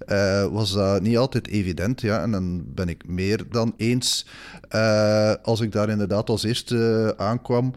[0.07, 2.01] uh, was dat niet altijd evident.
[2.01, 4.25] Ja, en dan ben ik meer dan eens.
[4.75, 7.73] Uh, als ik daar inderdaad als eerste aankwam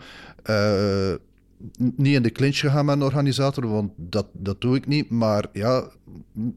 [1.76, 5.10] niet in de clinch gegaan met een organisator, want dat, dat doe ik niet.
[5.10, 5.88] Maar ja,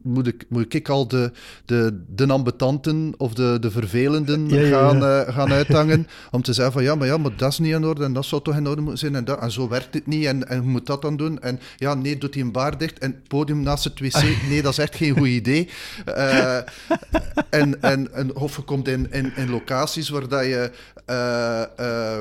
[0.02, 1.32] moet ik, moet ik al de,
[1.64, 5.26] de, de ambetanten of de, de vervelenden ja, gaan, ja.
[5.26, 7.84] Uh, gaan uithangen om te zeggen van ja, maar ja, maar dat is niet in
[7.84, 10.06] orde en dat zou toch in orde moeten zijn en, dat, en zo werkt het
[10.06, 11.40] niet en, en hoe moet dat dan doen?
[11.40, 14.62] En ja, nee, doet hij een baar dicht en het podium naast het wc, nee,
[14.62, 15.68] dat is echt geen goed idee.
[16.08, 16.56] Uh,
[17.50, 20.70] en, en, en of je komt in, in, in locaties waar dat je...
[21.10, 22.20] Uh,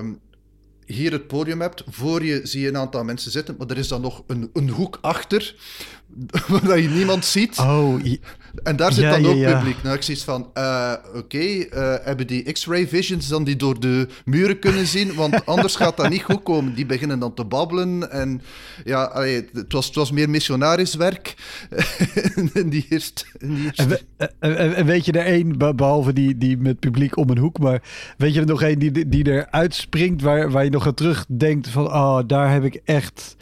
[0.91, 1.83] hier het podium hebt.
[1.89, 4.69] Voor je zie je een aantal mensen zitten, maar er is dan nog een, een
[4.69, 5.55] hoek achter
[6.63, 7.59] waar je niemand ziet.
[7.59, 8.03] Oh,
[8.63, 9.57] en daar zit ja, dan ook ja, ja.
[9.57, 9.83] publiek.
[9.83, 13.79] Nou, ik zie van, uh, oké, okay, uh, hebben die X-ray visions dan die door
[13.79, 15.13] de muren kunnen zien?
[15.13, 16.75] Want anders gaat dat niet goed komen.
[16.75, 18.11] Die beginnen dan te babbelen.
[18.11, 18.41] En
[18.83, 21.35] ja, allee, het, was, het was meer missionarisch werk
[22.53, 23.25] in die eerste...
[23.37, 24.01] In die eerste...
[24.17, 27.59] En, en, en, weet je er één, behalve die, die met publiek om een hoek,
[27.59, 27.81] maar
[28.17, 31.67] weet je er nog één die, die er uitspringt waar, waar je nog aan terugdenkt
[31.67, 33.35] van, oh, daar heb ik echt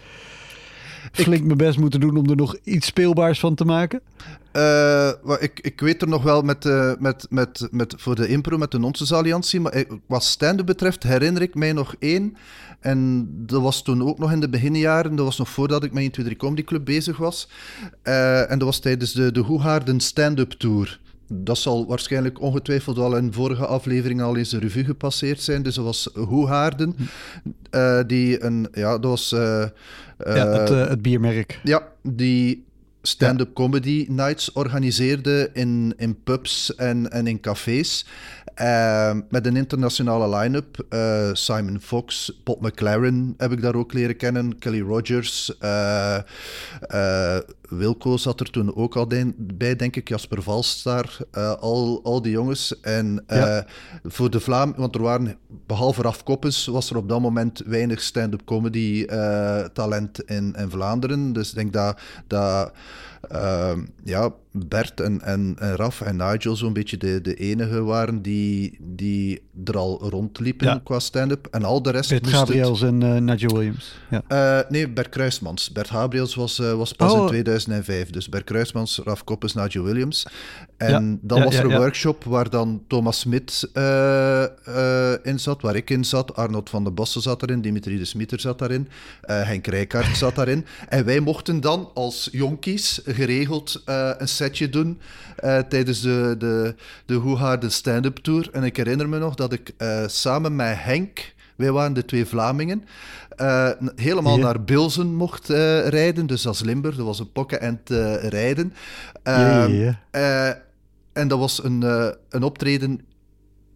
[1.11, 4.01] flink mijn best moeten doen om er nog iets speelbaars van te maken?
[4.53, 5.09] Uh,
[5.39, 8.71] ik, ik weet er nog wel met, uh, met, met, met, voor de impro met
[8.71, 12.37] de Nonsense Alliantie, maar wat stand betreft herinner ik mij nog één.
[12.79, 16.01] En dat was toen ook nog in de beginjaren, dat was nog voordat ik met
[16.01, 17.49] 1, 2, 3 Comedy Club bezig was.
[18.03, 20.99] Uh, en dat was tijdens de, de Hoegaarden Stand-Up Tour.
[21.31, 25.63] Dat zal waarschijnlijk ongetwijfeld al in vorige aflevering al eens de revue gepasseerd zijn.
[25.63, 26.95] Dus dat was Hoegaarden,
[27.71, 29.31] uh, die een, ja, dat was...
[29.31, 29.65] Uh,
[30.17, 31.59] ja, het, het biermerk.
[31.63, 32.67] Ja, die
[33.01, 38.05] stand-up comedy nights organiseerde in, in pubs en, en in cafés.
[38.61, 40.85] Uh, met een internationale line-up.
[40.89, 44.59] Uh, Simon Fox, Bob McLaren heb ik daar ook leren kennen.
[44.59, 45.55] Kelly Rogers.
[45.61, 46.17] Uh,
[47.69, 50.09] Wilco zat er toen ook al bij, denk ik.
[50.09, 51.17] Jasper Valstaar.
[51.59, 52.79] al, al die jongens.
[52.79, 53.65] En ja.
[54.03, 58.01] voor de Vlaam, want er waren, behalve Raf Koppes, was er op dat moment weinig
[58.01, 59.05] stand-up comedy
[59.73, 61.33] talent in, in Vlaanderen.
[61.33, 61.99] Dus ik denk dat...
[62.27, 62.71] dat
[64.03, 68.77] ja, Bert en, en, en Raf en Nigel zo'n beetje de, de enige waren die,
[68.81, 71.47] die er al rondliepen qua stand-up.
[71.51, 73.95] En al de rest Bert Gabriels en uh, Nigel Williams.
[74.09, 74.23] Ja.
[74.63, 75.71] Uh, nee, Bert Kruismans.
[75.71, 77.19] Bert Gabriels was, uh, was pas oh.
[77.19, 77.27] in
[77.63, 78.09] 2005.
[78.09, 80.25] Dus Bert Kruismans, Raf Koppes, Nigel Williams.
[80.77, 81.17] En ja.
[81.21, 83.69] dan was er een workshop waar dan Thomas Smit
[85.23, 86.35] in zat, waar ik in zat.
[86.35, 88.87] Arnold van de Bossen zat erin, Dimitri de Smieter zat daarin.
[89.21, 90.65] Henk Rijkaard zat daarin.
[90.89, 93.81] En wij mochten dan als jonkies geregeld
[94.17, 94.99] een setje doen
[95.69, 98.49] tijdens de, de, de Hoe Stand-Up Tour.
[98.51, 99.73] En ik herinner me nog dat ik
[100.07, 102.83] samen met Henk, wij waren de twee Vlamingen,
[103.41, 104.45] uh, helemaal yeah.
[104.45, 106.25] naar Bilzen mocht rijden.
[106.25, 107.81] Dus als Limburg, dat was een pokken en
[108.29, 108.73] rijden.
[109.23, 110.55] Yeah, yeah.
[111.13, 111.81] en dat was een,
[112.29, 113.05] een optreden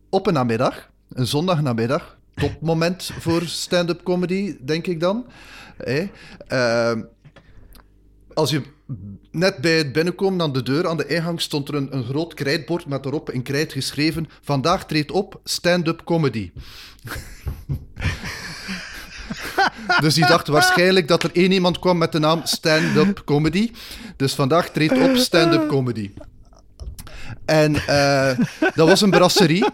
[0.09, 2.17] op een namiddag, een zondagnamiddag.
[2.35, 5.25] Topmoment voor stand-up comedy, denk ik dan.
[5.77, 6.11] Hey.
[8.33, 8.61] als je
[9.33, 12.33] net bij het binnenkomen aan de deur, aan de ingang, stond er een, een groot
[12.33, 16.51] krijtbord met erop in krijt geschreven: Vandaag treedt op stand-up comedy.
[19.99, 23.71] dus die dacht waarschijnlijk dat er één iemand kwam met de naam stand-up comedy.
[24.17, 26.11] Dus vandaag treedt op stand-up comedy.
[27.45, 28.37] En uh,
[28.75, 29.65] dat was een brasserie.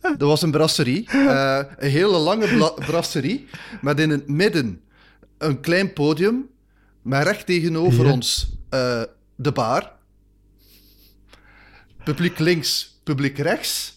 [0.00, 1.08] Dat was een brasserie.
[1.12, 3.48] Uh, een hele lange brasserie.
[3.80, 4.80] Met in het midden
[5.38, 6.48] een klein podium
[7.06, 8.12] maar recht tegenover ja.
[8.12, 9.02] ons uh,
[9.36, 9.92] de bar.
[12.04, 13.95] Publiek links, publiek rechts.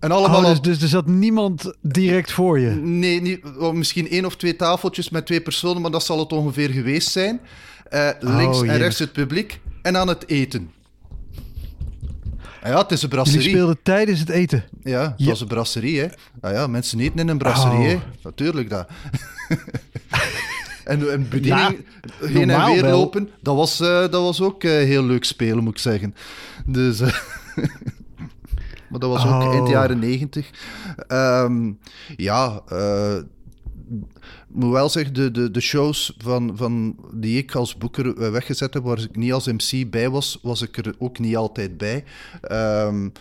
[0.00, 0.44] En allemaal...
[0.44, 2.70] Oh, dus, dus er zat niemand direct voor je?
[2.70, 6.70] Nee, niet, misschien één of twee tafeltjes met twee personen, maar dat zal het ongeveer
[6.70, 7.40] geweest zijn.
[7.90, 9.60] Uh, links oh, en rechts het publiek.
[9.82, 10.70] En aan het eten.
[12.62, 13.40] Ah ja, het is een brasserie.
[13.40, 14.64] Jullie speelden tijdens het eten?
[14.82, 16.06] Ja, het was een brasserie, hè.
[16.40, 18.00] Ah ja, mensen eten in een brasserie, oh.
[18.22, 18.88] Natuurlijk dat.
[20.84, 21.84] En, en bediening
[22.20, 22.98] ja, heen en weer wel.
[22.98, 26.14] lopen, dat was, uh, dat was ook uh, heel leuk spelen, moet ik zeggen.
[26.66, 27.00] Dus...
[28.88, 29.54] Uh, maar dat was ook oh.
[29.54, 30.50] in de jaren negentig.
[31.08, 31.78] Um,
[32.16, 32.62] ja,
[34.48, 38.82] moet wel zeggen, de, de, de shows van, van die ik als boeker weggezet heb,
[38.82, 42.04] waar ik niet als MC bij was, was ik er ook niet altijd bij.
[42.52, 43.12] Um,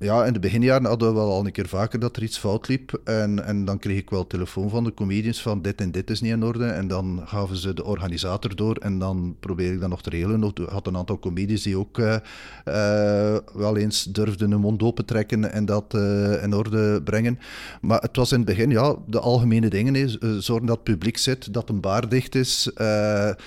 [0.00, 2.68] ja, in de beginjaren hadden we wel al een keer vaker dat er iets fout
[2.68, 3.00] liep.
[3.04, 6.20] En, en dan kreeg ik wel telefoon van de comedians van dit en dit is
[6.20, 6.66] niet in orde.
[6.66, 10.42] En dan gaven ze de organisator door en dan probeerde ik dat nog te regelen.
[10.42, 12.16] Ik had een aantal comedians die ook uh,
[12.68, 17.38] uh, wel eens durfden hun mond open trekken en dat uh, in orde brengen.
[17.80, 21.18] Maar het was in het begin, ja, de algemene dingen is zorgen dat het publiek
[21.18, 22.70] zit, dat een bar dicht is.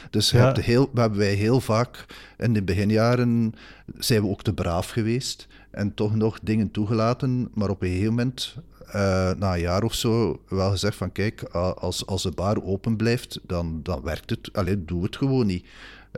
[0.09, 0.55] dus ja.
[0.59, 2.05] heel, hebben wij heel vaak
[2.37, 3.53] in de beginjaren
[3.97, 7.49] zijn we ook te braaf geweest en toch nog dingen toegelaten.
[7.53, 8.55] Maar op een gegeven moment,
[8.87, 8.93] uh,
[9.37, 13.39] na een jaar of zo, wel gezegd van kijk, als, als de bar open blijft,
[13.47, 14.49] dan, dan werkt het.
[14.53, 15.65] Alleen doe het gewoon niet.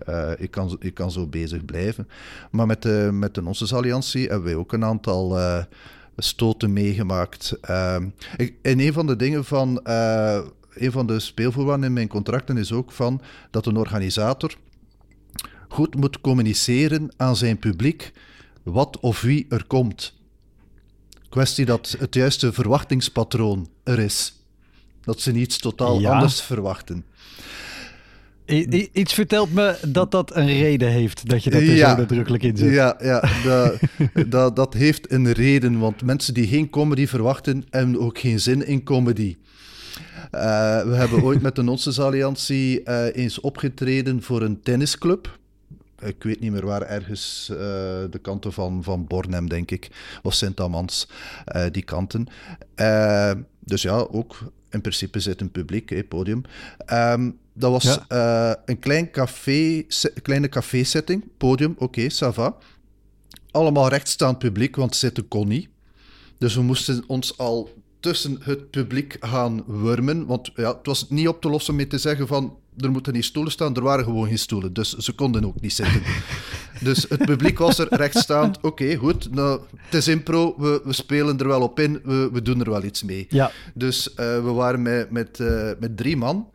[0.09, 2.07] Uh, ik, kan, ik kan zo bezig blijven.
[2.51, 5.63] Maar met de, met de Alliantie hebben wij ook een aantal uh,
[6.17, 7.59] stoten meegemaakt.
[8.37, 9.79] Ik, en een van de dingen van...
[10.73, 14.57] een van de speelvoorwaarden in mijn contracten is ook van dat een organisator
[15.67, 18.13] goed moet communiceren aan zijn publiek
[18.65, 20.13] wat of wie er komt.
[21.29, 24.33] Kwestie dat het juiste verwachtingspatroon er is.
[25.01, 27.05] Dat ze niets totaal anders verwachten.
[28.49, 32.43] I iets vertelt me dat dat een reden heeft, dat je dat er zo nadrukkelijk
[32.43, 32.73] in zet.
[32.73, 33.79] Ja, ja dat,
[34.31, 38.67] dat, dat heeft een reden, want mensen die geen comedy verwachten, hebben ook geen zin
[38.67, 39.35] in comedy.
[40.31, 40.41] Uh,
[40.83, 45.37] we hebben ooit met de Nonsense Alliantie uh, eens opgetreden voor een tennisclub
[45.99, 47.57] ik weet niet meer waar, ergens uh,
[48.09, 49.89] de kanten van, van Bornem, denk ik,
[50.23, 51.09] of Sint-Amans,
[51.55, 52.27] uh, die kanten.
[53.59, 56.41] dus ja, ook in principe zit een publiek, podium.
[56.93, 58.61] Um, dat was ja.
[58.65, 59.85] een klein café,
[60.21, 62.57] kleine café-setting, podium, oké, okay, ça va.
[63.51, 65.69] Allemaal rechtstaand publiek, want zitten kon niet.
[66.37, 70.25] Dus we moesten ons al tussen het publiek gaan wurmen.
[70.25, 73.25] Want ja, het was niet op te lossen met te zeggen van er moeten niet
[73.25, 73.75] stoelen staan.
[73.75, 76.01] Er waren gewoon geen stoelen, dus ze konden ook niet zitten.
[76.81, 78.61] dus het publiek was er rechtstaand.
[78.61, 79.31] Oké, goed.
[79.31, 82.69] Nou, het is impro, we, we spelen er wel op in, we, we doen er
[82.69, 83.25] wel iets mee.
[83.29, 83.51] Ja.
[83.73, 86.49] Dus uh, we waren met, met, uh, met drie man.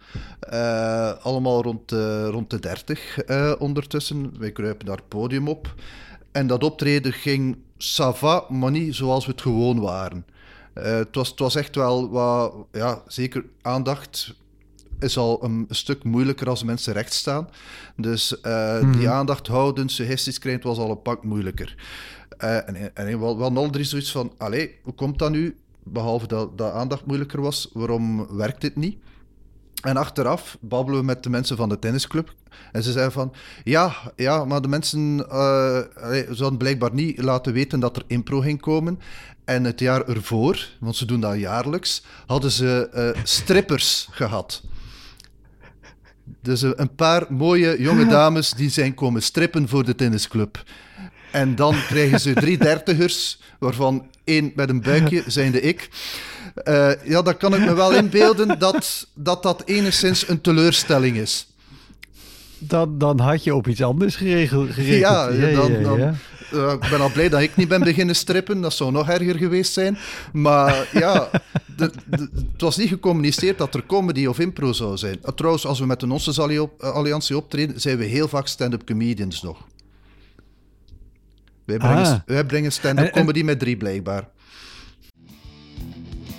[0.52, 1.90] Uh, allemaal rond,
[2.30, 3.18] rond de dertig
[3.58, 4.32] ondertussen.
[4.38, 5.74] Wij kruipen daar het podium op.
[6.32, 10.24] En dat optreden ging sava, maar niet zoals we het gewoon waren.
[10.74, 14.34] Uh, het, was, het was echt wel wat, ja, zeker aandacht
[15.00, 17.48] is al een stuk moeilijker als mensen recht staan.
[17.96, 18.96] Dus uh, mm.
[18.96, 21.74] die aandacht houden, suggesties krijgen, was al een pak moeilijker.
[22.44, 25.56] Uh, en en wel, wel al drie zoiets van, allee, hoe komt dat nu?
[25.82, 28.98] Behalve dat, dat aandacht moeilijker was, waarom werkt dit niet?
[29.82, 32.34] En achteraf babbelen we met de mensen van de tennisclub.
[32.72, 33.32] En ze zeiden van,
[33.64, 35.80] ja, ja maar de mensen uh,
[36.30, 39.00] zouden blijkbaar niet laten weten dat er impro ging komen.
[39.44, 44.62] En het jaar ervoor, want ze doen dat jaarlijks, hadden ze uh, strippers gehad.
[46.42, 50.62] Dus een paar mooie jonge dames die zijn komen strippen voor de tennisclub.
[51.30, 55.88] En dan krijgen ze drie dertigers, waarvan één met een buikje, zijnde ik.
[56.64, 61.46] Uh, ja, dan kan ik me wel inbeelden dat, dat dat enigszins een teleurstelling is.
[62.58, 64.70] Dan, dan had je op iets anders geregeld.
[64.70, 65.00] geregeld.
[65.00, 66.16] Ja, ja, dan, dan,
[66.52, 68.60] uh, ik ben al blij dat ik niet ben beginnen strippen.
[68.60, 69.98] Dat zou nog erger geweest zijn.
[70.32, 71.30] Maar ja,
[71.76, 75.18] de, de, het was niet gecommuniceerd dat er comedy of impro zou zijn.
[75.22, 79.42] Uh, trouwens, als we met de Nonsense Alliantie optreden, zijn we heel vaak stand-up comedians
[79.42, 79.66] nog.
[81.64, 82.18] Wij brengen, ah.
[82.26, 84.28] wij brengen stand-up comedy met drie, blijkbaar.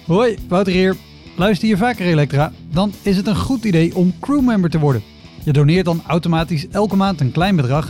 [0.06, 0.96] Hoi, Wouter hier.
[1.36, 2.52] Luister je vaker Elektra?
[2.72, 5.04] Dan is het een goed idee om crewmember te worden.
[5.44, 7.90] Je doneert dan automatisch elke maand een klein bedrag.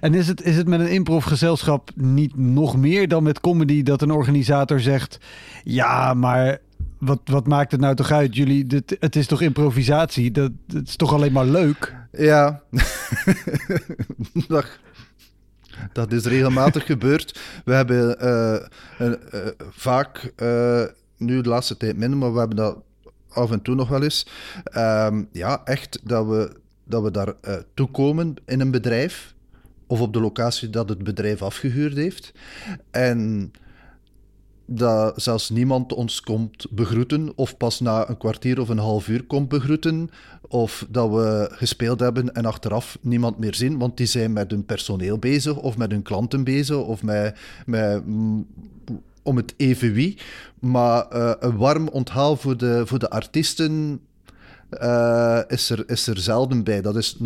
[0.00, 4.02] En is het, is het met een improvgezelschap niet nog meer dan met comedy dat
[4.02, 5.18] een organisator zegt:
[5.64, 6.58] Ja, maar
[6.98, 8.36] wat, wat maakt het nou toch uit?
[8.36, 10.30] Jullie, dit, het is toch improvisatie?
[10.30, 11.94] Dat, het is toch alleen maar leuk?
[12.12, 12.62] Ja.
[14.48, 14.78] Dag.
[15.92, 17.40] Dat is regelmatig gebeurd.
[17.64, 20.32] We hebben uh, uh, vaak,
[21.16, 22.76] nu de laatste tijd minder, maar we hebben dat
[23.28, 24.26] af en toe nog wel eens.
[24.76, 27.34] Um, ja, echt dat we, dat we daar
[27.74, 29.33] toekomen in een bedrijf
[29.86, 32.32] of op de locatie dat het bedrijf afgehuurd heeft.
[32.90, 33.52] En
[34.66, 39.24] dat zelfs niemand ons komt begroeten, of pas na een kwartier of een half uur
[39.24, 40.10] komt begroeten,
[40.48, 44.64] of dat we gespeeld hebben en achteraf niemand meer zien, want die zijn met hun
[44.64, 48.46] personeel bezig, of met hun klanten bezig, of met, met mm,
[49.22, 50.18] om het even wie.
[50.58, 54.00] Maar uh, een warm onthaal voor de, voor de artiesten
[54.82, 56.80] uh, is, er, is er zelden bij.
[56.80, 57.16] Dat is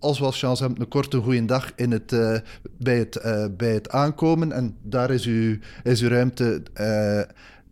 [0.00, 2.36] als we als chance hebben, een korte goede dag in het, uh,
[2.78, 4.52] bij, het, uh, bij het aankomen.
[4.52, 7.20] En daar is uw, is uw ruimte, uh,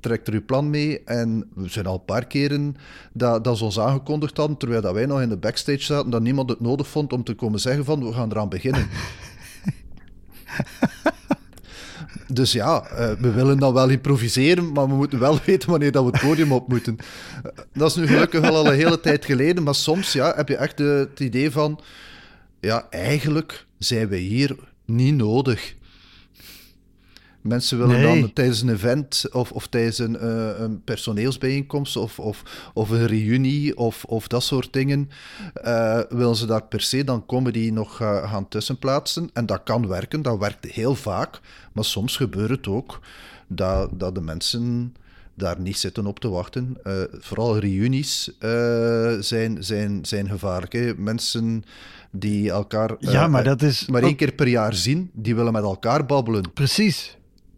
[0.00, 1.04] trekt er uw plan mee.
[1.04, 2.76] En we zijn al een paar keren
[3.12, 6.22] dat, dat ze ons aangekondigd hadden, terwijl dat wij nog in de backstage zaten, dat
[6.22, 8.86] niemand het nodig vond om te komen zeggen van, we gaan eraan beginnen.
[12.32, 12.82] Dus ja,
[13.18, 16.52] we willen dan wel improviseren, maar we moeten wel weten wanneer dat we het podium
[16.52, 16.96] op moeten.
[17.72, 20.56] dat is nu gelukkig wel al een hele tijd geleden, maar soms ja, heb je
[20.56, 21.80] echt het idee van
[22.60, 25.76] ja, eigenlijk zijn we hier niet nodig.
[27.40, 32.70] Mensen willen dan tijdens een event of, of tijdens een, uh, een personeelsbijeenkomst of, of,
[32.74, 35.10] of een reunie of, of dat soort dingen,
[35.64, 39.30] uh, willen ze daar per se dan comedy nog uh, gaan tussenplaatsen.
[39.32, 41.40] En dat kan werken, dat werkt heel vaak,
[41.72, 43.00] maar soms gebeurt het ook
[43.46, 44.94] dat, dat de mensen
[45.38, 46.76] daar niet zitten op te wachten.
[47.20, 48.30] vooral reunies
[49.20, 50.72] zijn, zijn, zijn gevaarlijk.
[50.72, 50.92] Hè.
[50.96, 51.64] Mensen
[52.10, 55.62] die elkaar ja, maar, dat is maar één keer per jaar zien, die willen met
[55.62, 56.52] elkaar babbelen.
[56.52, 57.16] Precies.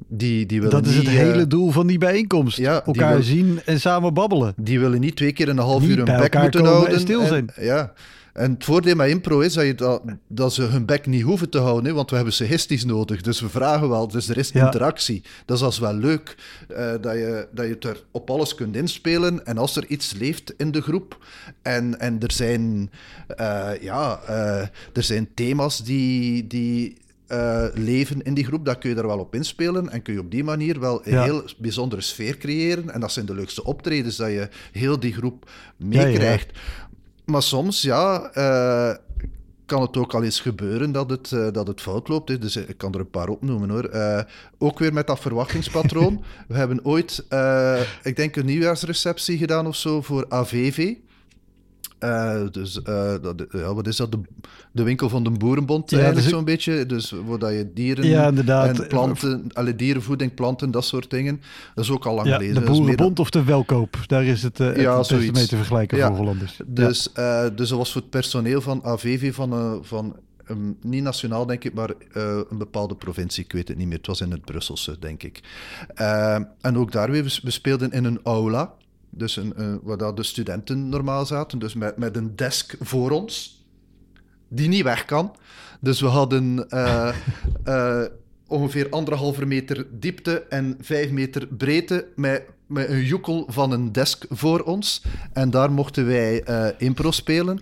[0.08, 2.56] Die, die willen Dat is niet, het eh, hele doel van die bijeenkomst.
[2.56, 4.54] ja, die Elkaar wil- zien en samen babbelen.
[4.56, 6.78] Die willen niet twee keer in een half Niet uur bij bek moeten komen en
[6.78, 7.00] houden.
[7.00, 7.50] stil zijn.
[7.60, 7.92] ja.
[8.32, 11.50] En het voordeel met impro is dat, je dat, dat ze hun bek niet hoeven
[11.50, 13.20] te houden, hè, want we hebben suggesties nodig.
[13.20, 14.64] Dus we vragen wel, dus er is Ja.
[14.64, 15.22] interactie.
[15.44, 16.36] Dat is als wel leuk,
[16.68, 19.46] eh, dat, je, dat je het er op alles kunt inspelen.
[19.46, 21.18] En als er iets leeft in de groep,
[21.62, 22.90] en, en er, zijn,
[23.36, 24.60] eh, ja, eh,
[24.92, 26.46] er zijn thema's die...
[26.46, 26.98] die
[27.74, 30.30] leven in die groep, dan kun je daar wel op inspelen en kun je op
[30.30, 31.22] die manier wel een Ja.
[31.22, 32.90] heel bijzondere sfeer creëren.
[32.90, 36.38] En dat zijn de leukste optredens, dat je heel die groep Ja, ja.
[37.30, 38.94] Maar soms, ja, eh,
[39.70, 42.28] kan het ook al eens gebeuren dat het, eh, dat het fout loopt.
[42.28, 42.38] Hè.
[42.38, 43.84] Dus ik kan er een paar opnoemen hoor.
[43.84, 44.22] Eh,
[44.58, 46.24] ook weer met dat verwachtingspatroon.
[46.48, 50.94] We hebben ooit, eh, ik denk, een nieuwjaarsreceptie gedaan of zo voor AVV.
[52.00, 54.12] Eh, dus eh, dat, ja, wat is dat?
[54.12, 54.18] De,
[54.72, 56.86] de winkel van de Boerenbond, Ja, eigenlijk dus zo'n beetje.
[56.86, 61.40] Dus waar dat je dieren Ja, en planten, alle dierenvoeding, planten, dat soort dingen.
[61.74, 62.64] Dat is ook al lang Ja, geleden.
[62.64, 63.96] de Boerenbond of de Welkoop.
[64.06, 65.38] Daar is het, het Ja, beste zoiets.
[65.38, 66.60] mee te vergelijken voor Hollanders.
[66.66, 67.08] Dus,
[67.54, 71.74] dus dat was voor het personeel van AVV van, van ehm, niet nationaal, denk ik,
[71.74, 73.44] maar eh, een bepaalde provincie.
[73.44, 73.96] Ik weet het niet meer.
[73.96, 75.40] Het was in het Brusselse, denk ik.
[75.94, 78.72] Eh, en ook daar weer, we- we speelden in een aula.
[79.10, 81.58] Dus een, waar dat de studenten normaal zaten.
[81.58, 83.64] Dus met, met een desk voor ons,
[84.48, 85.36] die niet weg kan.
[85.80, 87.08] Dus we hadden eh,
[87.64, 88.02] eh,
[88.46, 94.24] ongeveer anderhalve meter diepte en vijf meter breedte met, met een joekel van een desk
[94.28, 95.02] voor ons.
[95.32, 97.60] En daar mochten wij eh, impro spelen.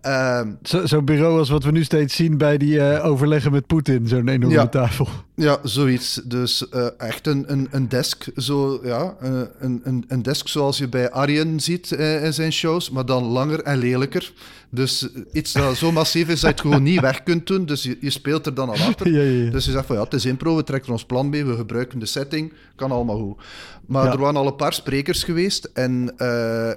[0.00, 4.06] Ehm, Zo- Zo'n bureau als wat we nu steeds zien bij die overleggen met Poetin.
[4.08, 4.66] Zo'n enorme Ja.
[4.68, 5.08] tafel.
[5.36, 6.20] Ja, zoiets.
[6.24, 10.78] Dus eh, echt een, een, een desk, zo, ja, eh, een, een, een desk zoals
[10.78, 14.32] je bij Arjen ziet eh, in zijn shows, maar dan langer en lelijker.
[14.70, 17.66] Dus iets dat zo massief is dat je het gewoon niet weg kunt doen.
[17.66, 19.12] Dus je, je speelt er dan al achter.
[19.12, 19.50] Ja, ja, ja.
[19.50, 21.98] Dus je zegt van ja, het is impro, we trekken ons plan mee, we gebruiken
[21.98, 23.42] de setting, kan allemaal goed.
[23.86, 26.18] Maar er waren al een paar sprekers geweest en,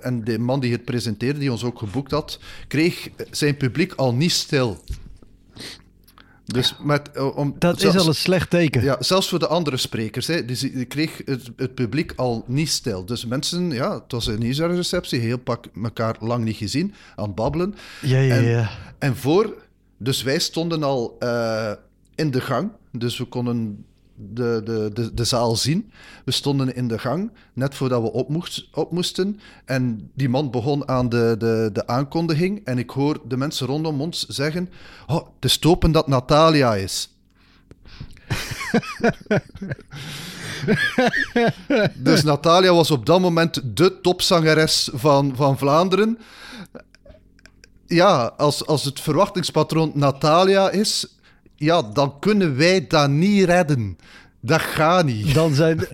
[0.01, 4.13] en de man die het presenteerde, die ons ook geboekt had, kreeg zijn publiek al
[4.13, 4.79] niet stil.
[6.53, 8.83] Dus met, eh, om, Dat zelfs- is al een slecht teken.
[8.83, 10.27] ja, zelfs voor de andere sprekers.
[10.27, 10.33] Hè.
[10.73, 13.05] Je kreeg het, het publiek al niet stil.
[13.05, 17.35] Dus mensen, ja, het was een nieuwsreceptie, heel pak elkaar lang niet gezien, aan het
[17.35, 17.75] babbelen.
[18.01, 18.69] Ja, ja, En- ja.
[18.97, 19.55] En voor,
[19.97, 21.71] dus wij stonden al eh,
[22.15, 23.85] in de gang, dus we konden
[24.19, 25.91] de, de, de, de zaal zien.
[26.25, 29.39] We stonden in de gang, net voordat we op, op moesten.
[29.65, 32.65] En die man begon aan de, de, de aankondiging.
[32.65, 34.69] En ik hoor de mensen rondom ons zeggen:
[35.07, 35.59] Oh, het is
[35.91, 37.13] dat Natalia is.
[41.95, 46.17] dus Natalia was op dat moment de topzangeres van, van Vlaanderen
[47.89, 51.18] ja, als, als het verwachtingspatroon Natalia is,
[51.59, 53.97] ja, dan kunnen wij dat niet redden.
[54.41, 55.33] Dat gaat niet.
[55.33, 55.87] Dan zijn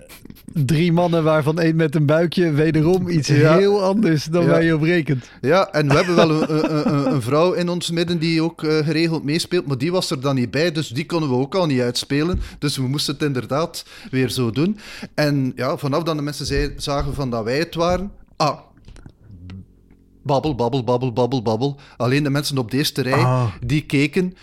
[0.52, 3.56] drie mannen waarvan één met een buikje wederom iets Ja.
[3.56, 4.48] heel anders dan Ja.
[4.48, 5.30] waar je op rekent.
[5.40, 8.62] Ja, en we hebben wel een, een, een, een vrouw in ons midden die ook
[8.62, 11.54] eh, geregeld meespeelt, maar die was er dan niet bij, dus die konden we ook
[11.54, 12.40] al niet uitspelen.
[12.58, 14.78] Dus we moesten het inderdaad weer zo doen.
[15.14, 18.58] En ja, vanaf dat de mensen zei, zagen van dat wij het waren, ah,
[20.22, 21.76] babbel, babbel, babbel, babbel, babbel.
[21.96, 23.46] Alleen de mensen op de eerste rij, Ah.
[23.66, 24.34] die keken.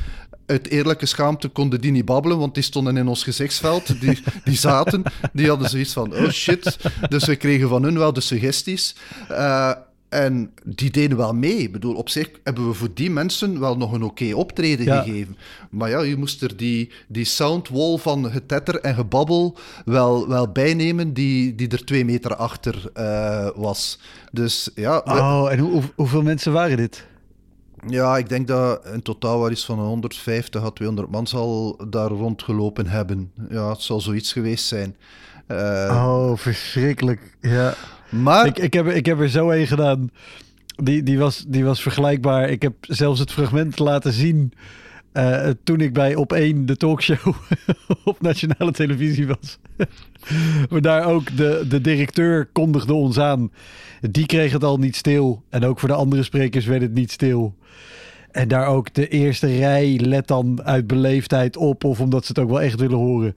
[0.46, 4.02] Uit eerlijke schaamte konden die niet babbelen, want die stonden in ons gezichtsveld.
[4.02, 6.78] Die, die zaten, die hadden zoiets van, oh shit.
[7.10, 8.96] Dus we kregen van hun wel de suggesties.
[9.30, 9.72] Eh,
[10.10, 11.58] en die deden wel mee.
[11.58, 15.02] Ik bedoel, op zich hebben we voor die mensen wel nog een oké optreden Ja.
[15.02, 15.38] gegeven.
[15.70, 21.14] Maar ja, je moest er die, die soundwall van getetter en gebabbel wel, wel bijnemen,
[21.14, 24.00] die, die er twee meter achter eh, was.
[24.32, 27.06] Dus ja, we- Oh, en hoe- hoeveel mensen waren dit?
[27.88, 32.10] Ja, ik denk dat in totaal wel iets van 150 à 200 man zal daar
[32.10, 33.32] rondgelopen hebben.
[33.50, 34.96] Ja, het zal zoiets geweest zijn.
[35.48, 37.38] Eh, Oh, verschrikkelijk.
[37.42, 37.74] Ja.
[38.10, 40.12] maar Ik, ik, heb, er- ik heb er zo een gedaan.
[40.76, 42.50] Die, die, was, die was vergelijkbaar.
[42.50, 44.54] Ik heb zelfs het fragment laten zien.
[45.14, 47.36] Eh, toen ik bij Op 1 de talkshow
[48.04, 49.58] op nationale televisie was.
[50.70, 53.52] maar daar ook de, de directeur kondigde ons aan.
[54.02, 55.44] Die kreeg het al niet stil.
[55.50, 57.56] En ook voor de andere sprekers werd het niet stil.
[58.32, 61.84] En daar ook de eerste rij let dan uit beleefdheid op.
[61.84, 63.36] Of omdat ze het ook wel echt willen horen.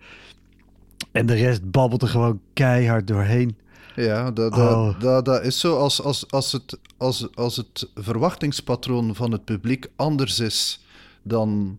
[1.12, 3.56] En de rest babbelt er gewoon keihard doorheen.
[3.96, 5.00] Ja, dat, dat, Oh.
[5.00, 5.76] dat, dat is zo.
[5.76, 10.80] Als, als, als, het, als, als het verwachtingspatroon van het publiek anders is
[11.26, 11.78] dan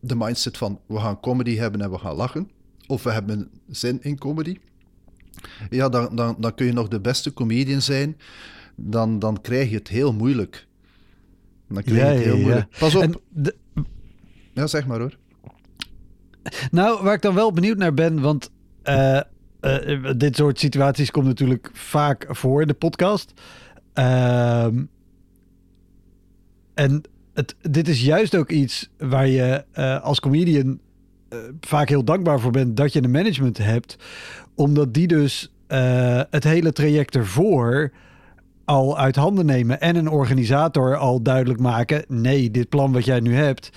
[0.00, 2.50] de mindset van we gaan comedy hebben en we gaan lachen,
[2.86, 4.56] of we hebben zin in comedy,
[5.70, 8.16] ja, dan, dan, dan kun je nog de beste comedian zijn,
[8.76, 10.66] dan, dan krijg je het heel moeilijk.
[11.68, 12.42] Dan krijg je Ja, het ja, heel ja.
[12.42, 12.78] moeilijk.
[12.78, 13.20] Pas op.
[13.28, 13.56] De-
[14.52, 15.16] Ja, zeg maar hoor.
[16.70, 18.50] nou, waar ik dan wel benieuwd naar ben, want
[18.82, 19.20] eh,
[19.60, 23.32] eh, dit soort situaties komt natuurlijk vaak voor in de podcast.
[23.92, 24.84] Ehm,
[26.74, 27.02] en
[27.40, 30.78] het, dit is juist ook iets waar je eh, als comedian
[31.28, 33.96] eh, vaak heel dankbaar voor bent dat je een management hebt.
[34.54, 37.92] Omdat die dus eh, het hele traject ervoor
[38.64, 39.80] al uit handen nemen.
[39.80, 43.70] En een organisator al duidelijk maken: nee, dit plan wat jij nu hebt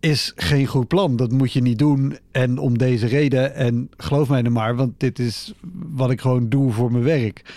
[0.00, 1.16] is geen goed plan.
[1.16, 2.18] Dat moet je niet doen.
[2.30, 3.54] En om deze reden.
[3.54, 7.54] En geloof mij nou maar, want dit is wat ik gewoon doe voor mijn werk.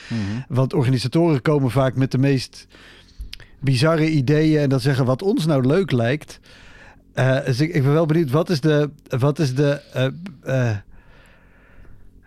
[0.47, 2.67] Want organisatoren komen vaak met de meest
[3.61, 6.39] bizarre ideeën en dat zeggen wat ons nou leuk lijkt.
[7.13, 9.81] Eh, dus ik, ik ben wel benieuwd, wat is de, wat is de
[10.43, 10.75] eh,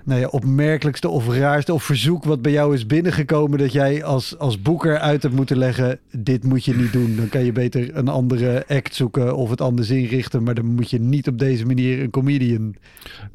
[0.05, 4.39] nou ja, opmerkelijkste of raarste of verzoek wat bij jou is binnengekomen dat jij als,
[4.39, 7.17] als boeker uit hebt moeten leggen, dit moet je niet doen.
[7.17, 10.91] Dan kan je beter een andere act zoeken of het anders inrichten, maar dan moet
[10.91, 12.75] je niet op deze manier een comedian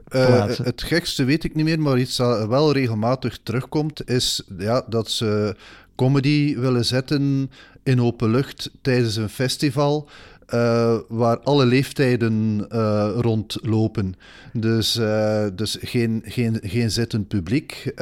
[0.10, 0.66] plaatsen.
[0.66, 5.10] het gekste weet ik niet meer, maar iets dat wel regelmatig terugkomt, is ja, dat
[5.10, 5.56] ze
[6.00, 7.52] comedy willen zetten
[7.84, 10.10] in open lucht tijdens een festival.
[10.50, 14.16] Eh, waar alle leeftijden eh, rondlopen.
[14.54, 17.94] Dus, eh, dus geen, geen, geen zittend publiek.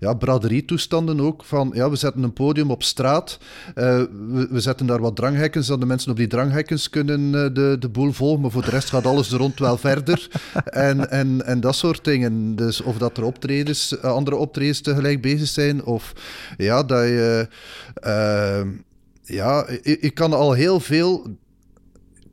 [0.00, 1.44] ja, braderie-toestanden ook.
[1.44, 3.38] Van, ja, we zetten een podium op straat.
[3.74, 7.88] we, we zetten daar wat dranghekken, zodat de mensen op die dranghekkens kunnen de, de
[7.88, 8.40] boel volgen.
[8.40, 10.28] Maar voor de rest gaat alles er rond wel verder.
[10.64, 12.56] En, en, en dat soort dingen.
[12.56, 15.84] Dus of dat er optredens, andere optredens tegelijk bezig zijn.
[15.84, 16.12] Of
[16.56, 17.48] ja, dat je...
[19.24, 21.36] eh, ja, ik, ik kan al heel veel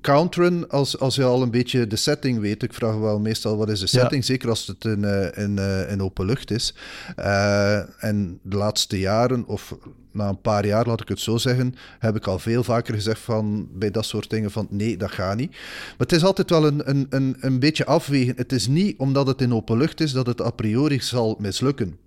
[0.02, 2.64] counteren als, als je al een beetje de setting weet.
[2.64, 4.02] Ik vraag wel meestal wat is de Ja.
[4.02, 6.74] setting, zeker als het in, eh, in, eh, in open lucht is.
[7.16, 9.76] Eh, en de laatste jaren, of
[10.12, 13.20] na een paar jaar, laat ik het zo zeggen, heb ik al veel vaker gezegd
[13.20, 15.52] van, bij dat soort dingen van nee, dat gaat niet.
[15.52, 18.34] Maar het is altijd wel een, een, een, een beetje afwegen.
[18.38, 21.98] Het is niet omdat het in open lucht is dat het a priori zal mislukken.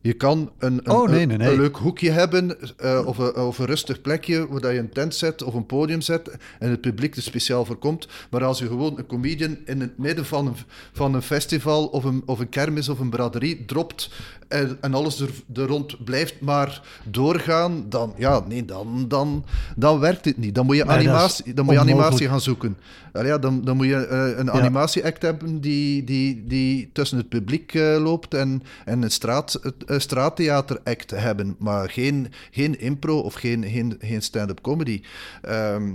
[0.00, 1.50] Je kan een, een, Oh, nee, een- nee, nee.
[1.50, 4.88] een leuk hoekje hebben eh, of, een, of een rustig plekje waar dat je een
[4.92, 8.08] tent zet of een podium zet en het publiek er speciaal voor komt.
[8.30, 10.54] Maar als je gewoon een comedian in het midden van een,
[10.92, 14.10] van een festival of een, of een kermis of een braderie dropt
[14.48, 19.44] en, en alles er, er rond blijft maar doorgaan, dan, ja, nee, dan, dan,
[19.76, 20.54] dan werkt het niet.
[20.54, 22.76] Dan moet je animatie, dan moet je animatie gaan zoeken.
[23.24, 27.74] Ja, dan, dan moet je eh, een animatie-act hebben die, die, die tussen het publiek
[27.74, 33.64] eh, loopt en, en een, straat, een straattheater-act hebben, maar geen, geen impro of geen,
[33.64, 35.02] geen, geen stand-up comedy.
[35.42, 35.94] Ehm,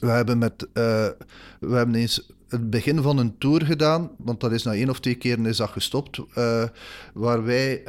[0.00, 1.08] we hebben, met, eh,
[1.60, 5.00] we hebben eens het begin van een tour gedaan, want dat is na één of
[5.00, 6.20] twee keren is dat gestopt,
[7.14, 7.82] waar wij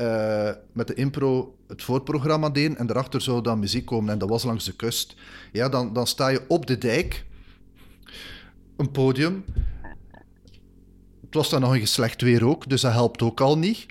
[0.72, 4.44] met de impro het voorprogramma deden en daarachter zou dan muziek komen en dat was
[4.44, 5.16] langs de kust.
[5.52, 7.26] Ja, dan, dan sta je op de dijk,
[8.84, 9.44] een podium.
[11.26, 13.86] Het was dan nog een slecht weer ook, dus dat helpt ook al niet.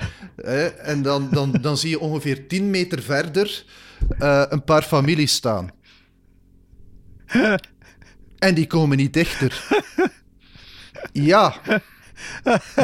[0.78, 3.64] en dan, dan, dan zie je ongeveer 10 meter verder
[4.18, 5.70] eh, een paar families staan.
[8.38, 9.66] En die komen niet dichter.
[11.12, 11.54] Ja,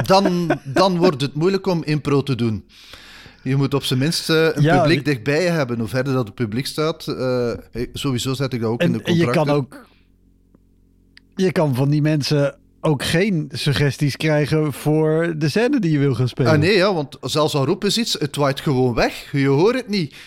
[0.03, 2.65] dan, dan wordt het moeilijk om impro te doen.
[3.43, 5.79] Je moet op zijn minst eh, een Ja, publiek dichtbij je hebben.
[5.79, 7.53] Hoe verder dat het publiek staat, eh,
[7.93, 9.55] sowieso zet ik dat ook in de En, en je contracten.
[9.55, 9.87] kan ook.
[11.41, 16.15] Je kan van die mensen ook geen suggesties krijgen voor de scène die je wil
[16.15, 16.53] gaan spelen.
[16.53, 19.29] Ah nee, ja, want zelfs al roepen ze iets, het waait gewoon weg.
[19.33, 20.15] Je hoort het niet.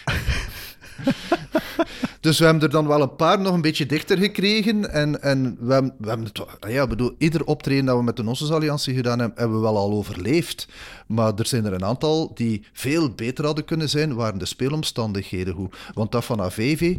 [2.21, 4.91] dus we hebben er dan wel een paar nog een beetje dichter gekregen.
[4.91, 6.39] En, en we hebben, het...
[6.59, 9.63] ah Ja, bedoel, ieder optreden dat we met de Nossos Alliantie gedaan hebben, hebben we
[9.63, 10.67] wel al overleefd.
[11.07, 15.53] Maar er zijn er een aantal die veel beter hadden kunnen zijn, waren de speelomstandigheden
[15.53, 15.75] goed.
[15.93, 16.97] Want dat van AVV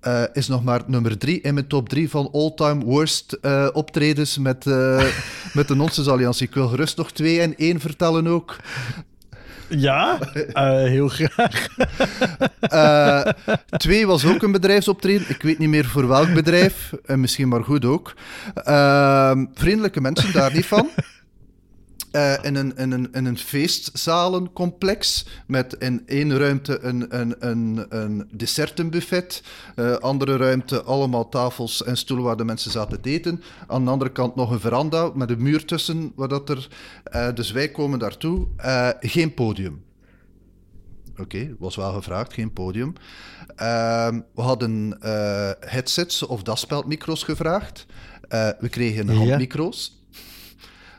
[0.00, 4.38] eh, is nog maar nummer drie in mijn top drie van all-time worst eh, optredens
[4.38, 5.04] met, eh,
[5.52, 6.46] met de Nossos Alliantie.
[6.46, 8.56] Ik wil gerust nog twee en één vertellen ook.
[9.76, 10.18] Ja,
[10.52, 11.66] eh, heel graag.
[12.60, 13.26] Eh,
[13.76, 15.28] twee was ook een bedrijfsoptreden.
[15.28, 16.92] Ik weet niet meer voor welk bedrijf.
[17.04, 18.14] En misschien maar goed ook.
[19.54, 20.88] Vriendelijke mensen, daar niet van.
[22.12, 27.86] Eh, in, een, in, een, in een feestzalencomplex met in één ruimte een, een, een,
[27.88, 29.42] een dessertenbuffet.
[29.74, 33.42] Eh, andere ruimte allemaal tafels en stoelen waar de mensen zaten te eten.
[33.66, 36.12] Aan de andere kant nog een veranda met een muur tussen.
[36.16, 36.68] Waar dat er,
[37.04, 38.46] eh, dus wij komen daartoe.
[39.00, 39.84] Geen podium.
[41.16, 42.92] Oké, was wel gevraagd, geen podium.
[43.56, 44.96] Ehm, we hadden
[45.60, 47.86] headsets of daspeldmicro's gevraagd.
[48.58, 49.38] We kregen Ja.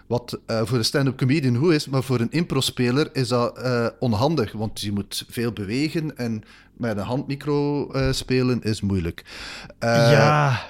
[0.07, 3.87] Wat eh, voor een stand-up comedian goed is, maar voor een impro-speler is dat eh,
[3.99, 4.51] onhandig.
[4.51, 6.43] Want je moet veel bewegen en
[6.77, 9.23] met een handmicro eh, spelen is moeilijk.
[9.79, 10.61] Ja,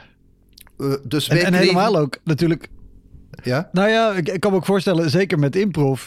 [1.03, 2.67] dus en, wij en kregen- helemaal ook natuurlijk.
[3.43, 3.69] Ja?
[3.71, 6.05] Nou ja, ik, ik kan me ook voorstellen, zeker met improv,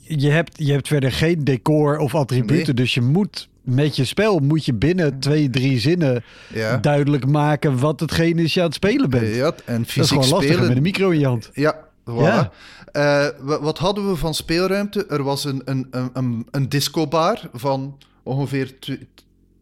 [0.00, 2.74] je hebt, je hebt verder geen decor of attributen, Nee.
[2.74, 6.76] dus je moet met je spel moet je binnen twee, drie zinnen Ja.
[6.76, 9.34] duidelijk maken wat hetgene is je aan het spelen bent.
[9.34, 10.68] Ja, en dat is fysiek gewoon lastig spelen.
[10.68, 11.50] met een micro in je hand.
[11.52, 11.86] Ja,
[12.16, 12.52] Ja.
[12.92, 15.06] Eh, wa- wat hadden we van speelruimte?
[15.06, 18.74] Er was een, een, een, een, een discobar van ongeveer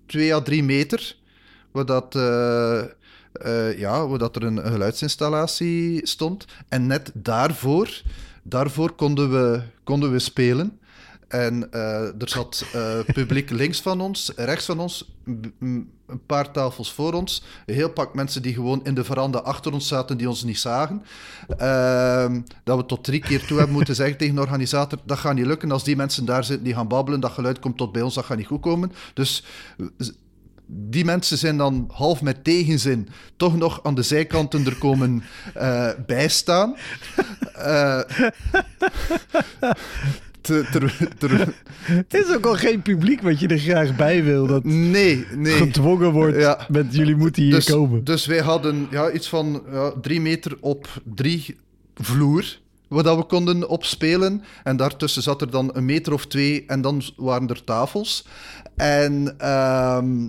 [0.07, 1.16] 2 à 3 meter.
[1.70, 2.78] Waar, dat, eh,
[3.32, 6.44] eh, ja, waar dat er een, een geluidsinstallatie stond.
[6.68, 8.03] En net daarvoor,
[8.42, 10.78] daarvoor konden, we, konden we spelen.
[11.28, 15.14] En eh, er zat eh, publiek links van ons, rechts van ons,
[16.06, 17.42] een paar tafels voor ons.
[17.66, 20.58] Een heel pak mensen die gewoon in de veranda achter ons zaten, die ons niet
[20.58, 21.02] zagen.
[21.56, 25.34] Ehm, dat we tot drie keer toe hebben moeten zeggen tegen de organisator, dat gaat
[25.34, 25.70] niet lukken.
[25.70, 28.24] Als die mensen daar zitten, die gaan babbelen, dat geluid komt tot bij ons, dat
[28.24, 28.92] gaat niet goed komen.
[29.14, 29.44] Dus
[30.66, 35.22] die mensen zijn dan half met tegenzin toch nog aan de zijkanten er komen
[35.54, 36.76] eh, bijstaan.
[37.54, 38.00] Eh,
[40.47, 41.55] ter- ter- ter-
[42.07, 45.53] Het is ook al geen publiek wat je er graag bij wil, dat nee, nee.
[45.53, 46.66] gedwongen wordt Ja.
[46.68, 48.05] met jullie moeten hier dus, komen.
[48.05, 51.57] Dus wij hadden ja, iets van ja, drie meter op drie
[51.94, 54.42] vloer, waar dat we konden opspelen.
[54.62, 58.26] En daartussen zat er dan een meter of twee en dan waren er tafels.
[58.76, 60.28] En ehm,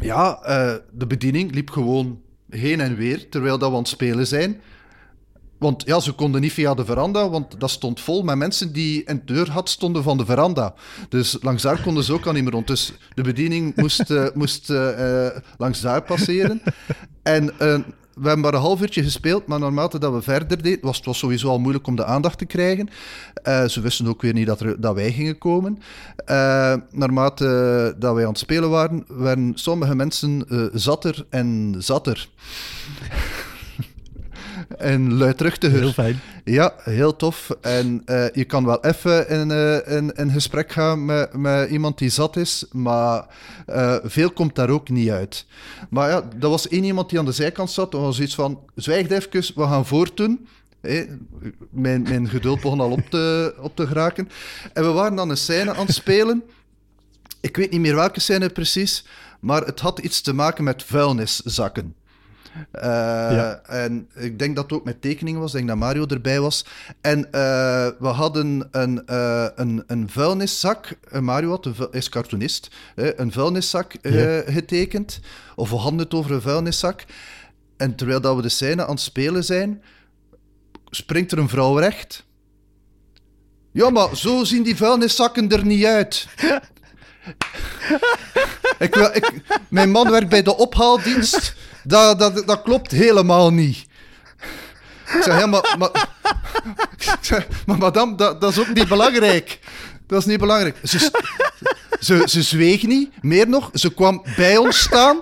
[0.00, 4.26] ja, eh, de bediening liep gewoon heen en weer, terwijl dat we aan het spelen
[4.26, 4.60] zijn.
[5.62, 9.04] Want ja, ze konden niet via de veranda, want dat stond vol met mensen die
[9.04, 10.74] de deur had stonden van de veranda.
[11.08, 12.66] Dus langs daar konden ze ook al niet meer rond.
[12.66, 16.62] Dus de bediening moest, eh, moest eh, eh, langs daar passeren.
[17.22, 17.46] En
[18.14, 21.06] we hebben maar een half uurtje gespeeld, maar naarmate dat we verder deden, was het
[21.06, 22.88] was sowieso al moeilijk om de aandacht te krijgen.
[23.44, 25.78] Ze wisten ook weer niet dat, er, dat wij gingen komen.
[26.90, 32.28] Naarmate dat wij aan het spelen waren, werden sommige mensen zatter en zatter.
[34.78, 35.78] En luidruchtiger.
[35.78, 36.20] Heel fijn.
[36.44, 37.50] Ja, heel tof.
[37.60, 39.50] En eh, je kan wel even in,
[39.86, 43.26] in, in gesprek gaan met, met iemand die zat is, maar
[43.66, 45.46] eh, veel komt daar ook niet uit.
[45.90, 48.60] Maar ja, er was één iemand die aan de zijkant zat, er was iets van,
[48.74, 50.48] zwijg even, we gaan voortdoen.
[50.80, 51.04] Hé,
[51.70, 54.28] mijn, mijn geduld begon al op te, op te geraken.
[54.72, 56.42] En we waren dan een scène aan het spelen.
[57.40, 59.04] Ik weet niet meer welke scène precies,
[59.40, 61.94] maar het had iets te maken met vuilniszakken.
[62.70, 62.82] Eh,
[63.30, 63.60] Ja.
[63.66, 65.50] En ik denk dat het ook met tekeningen was.
[65.50, 66.64] Ik denk dat Mario erbij was.
[67.00, 70.88] En eh, we hadden een, eh, een, een vuilniszak.
[71.20, 72.70] Mario had een, is cartoonist.
[72.94, 74.42] een vuilniszak Ja.
[74.46, 75.20] getekend.
[75.54, 77.04] Of we hadden het over een vuilniszak.
[77.76, 79.82] En terwijl dat we de scène aan het spelen zijn,
[80.90, 82.24] springt er een vrouw recht.
[83.72, 86.26] Ja, maar zo zien die vuilniszakken er niet uit.
[88.78, 89.32] ik, wil- ik,
[89.68, 91.54] mijn man werkt bij de ophaaldienst.
[91.84, 93.86] Dat, dat, dat klopt helemaal niet.
[95.16, 95.76] Ik zeg, ja, maar,
[97.66, 99.58] maar, madame, dat, dat is ook niet belangrijk.
[100.06, 100.76] Dat is niet belangrijk.
[100.82, 101.10] Ze,
[102.00, 103.70] ze, ze zweeg niet, meer nog.
[103.72, 105.20] Ze kwam bij ons staan.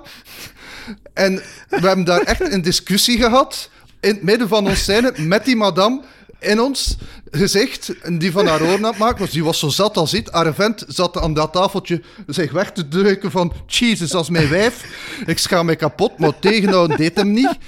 [1.14, 3.70] En we hebben daar echt een discussie gehad.
[4.00, 6.02] In het midden van ons scène met die madame
[6.40, 6.96] in ons
[7.30, 7.94] gezicht.
[8.18, 9.30] Die van haar oren maken was.
[9.30, 10.30] Die was zo zat als iets.
[10.30, 13.52] Haar vent zat aan dat tafeltje zich weg te drukken van...
[13.66, 14.84] Jezus, als mijn wijf.
[15.26, 17.58] Ik schaam mij kapot, maar tegenhouden deed hem niet.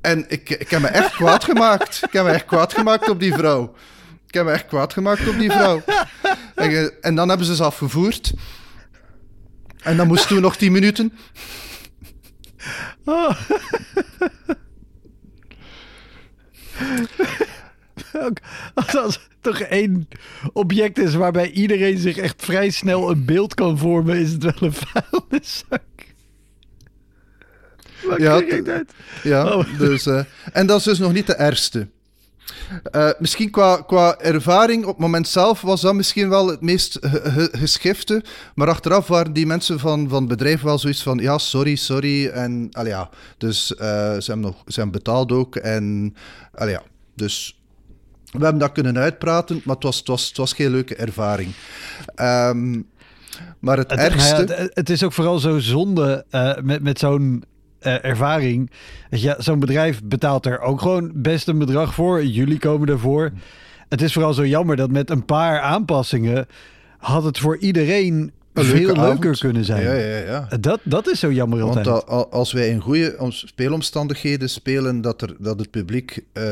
[0.00, 2.00] En ik, ik heb me echt kwaad gemaakt.
[2.02, 3.74] Ik heb me echt kwaad gemaakt op die vrouw.
[4.26, 5.82] Ik heb me echt kwaad gemaakt op die vrouw.
[6.54, 8.32] En, en dan hebben ze ze afgevoerd.
[9.82, 11.12] En dan moesten we nog tien minuten.
[18.12, 18.36] Ook
[18.74, 20.08] als, als er toch één
[20.52, 24.54] object is waarbij iedereen zich echt vrij snel een beeld kan vormen, is het wel
[24.60, 25.80] een vuilniszak.
[28.06, 28.92] Waar Ja, ik uit?
[29.22, 29.78] Ja, Oh.
[29.78, 31.88] dus, eh, en dat is dus nog niet de ergste.
[32.90, 36.98] Eh, misschien qua, qua ervaring op het moment zelf was dat misschien wel het meest
[37.00, 38.24] ge- ge- geschifte.
[38.54, 42.26] Maar achteraf waren die mensen van, van het bedrijf wel zoiets van: ja, sorry, sorry.
[42.28, 45.56] En ja, dus eh, ze, hebben nog, ze hebben betaald ook.
[45.56, 46.14] En
[46.58, 46.82] ja,
[47.14, 47.61] dus
[48.38, 51.52] we hebben dat kunnen uitpraten, maar het was, het was, het was geen leuke ervaring.
[52.14, 52.80] Ehm,
[53.58, 54.54] maar het, Het, nou ja, ergste.
[54.54, 57.44] het, het is ook vooral zo zonde eh, met, met zo'n
[57.78, 58.70] eh, ervaring.
[59.10, 62.24] Je, Zo'n bedrijf betaalt er ook gewoon best een bedrag voor.
[62.24, 63.30] Jullie komen ervoor.
[63.88, 66.46] Het is vooral zo jammer dat met een paar aanpassingen
[66.98, 69.38] had het voor iedereen Een veel leuke leuker avond.
[69.38, 69.82] kunnen zijn.
[69.82, 70.16] Ja, ja,
[70.50, 70.56] ja.
[70.60, 71.86] Dat, dat is zo jammer altijd.
[71.86, 76.44] Want als wij in goede om- speelomstandigheden spelen, dat, er, dat het publiek eh,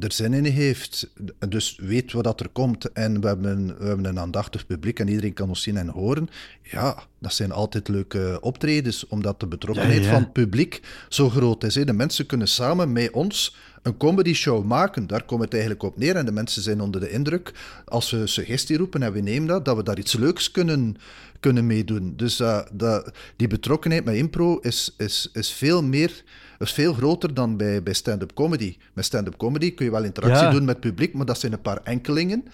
[0.00, 1.10] er zin in heeft,
[1.48, 5.08] dus weet wat dat er komt en we hebben, we hebben een aandachtig publiek en
[5.08, 6.28] iedereen kan ons zien en horen,
[6.62, 10.12] ja, dat zijn altijd leuke optredens, omdat de betrokkenheid Ja, ja.
[10.12, 11.74] van het publiek zo groot is.
[11.74, 11.84] Hè.
[11.84, 15.06] De mensen kunnen samen met ons een comedy show maken.
[15.06, 16.16] Daar komt het eigenlijk op neer.
[16.16, 17.52] En de mensen zijn onder de indruk,
[17.84, 20.96] als we suggestie roepen en we nemen dat, dat we daar iets leuks kunnen,
[21.40, 22.12] kunnen meedoen.
[22.16, 26.22] Dus eh, dat, die betrokkenheid met impro is, is, is veel meer...
[26.62, 28.76] is veel groter dan bij, bij stand-up comedy.
[28.92, 30.50] Met stand-up comedy kun je wel interactie Ja.
[30.50, 32.44] doen met het publiek, maar dat zijn een paar enkelingen.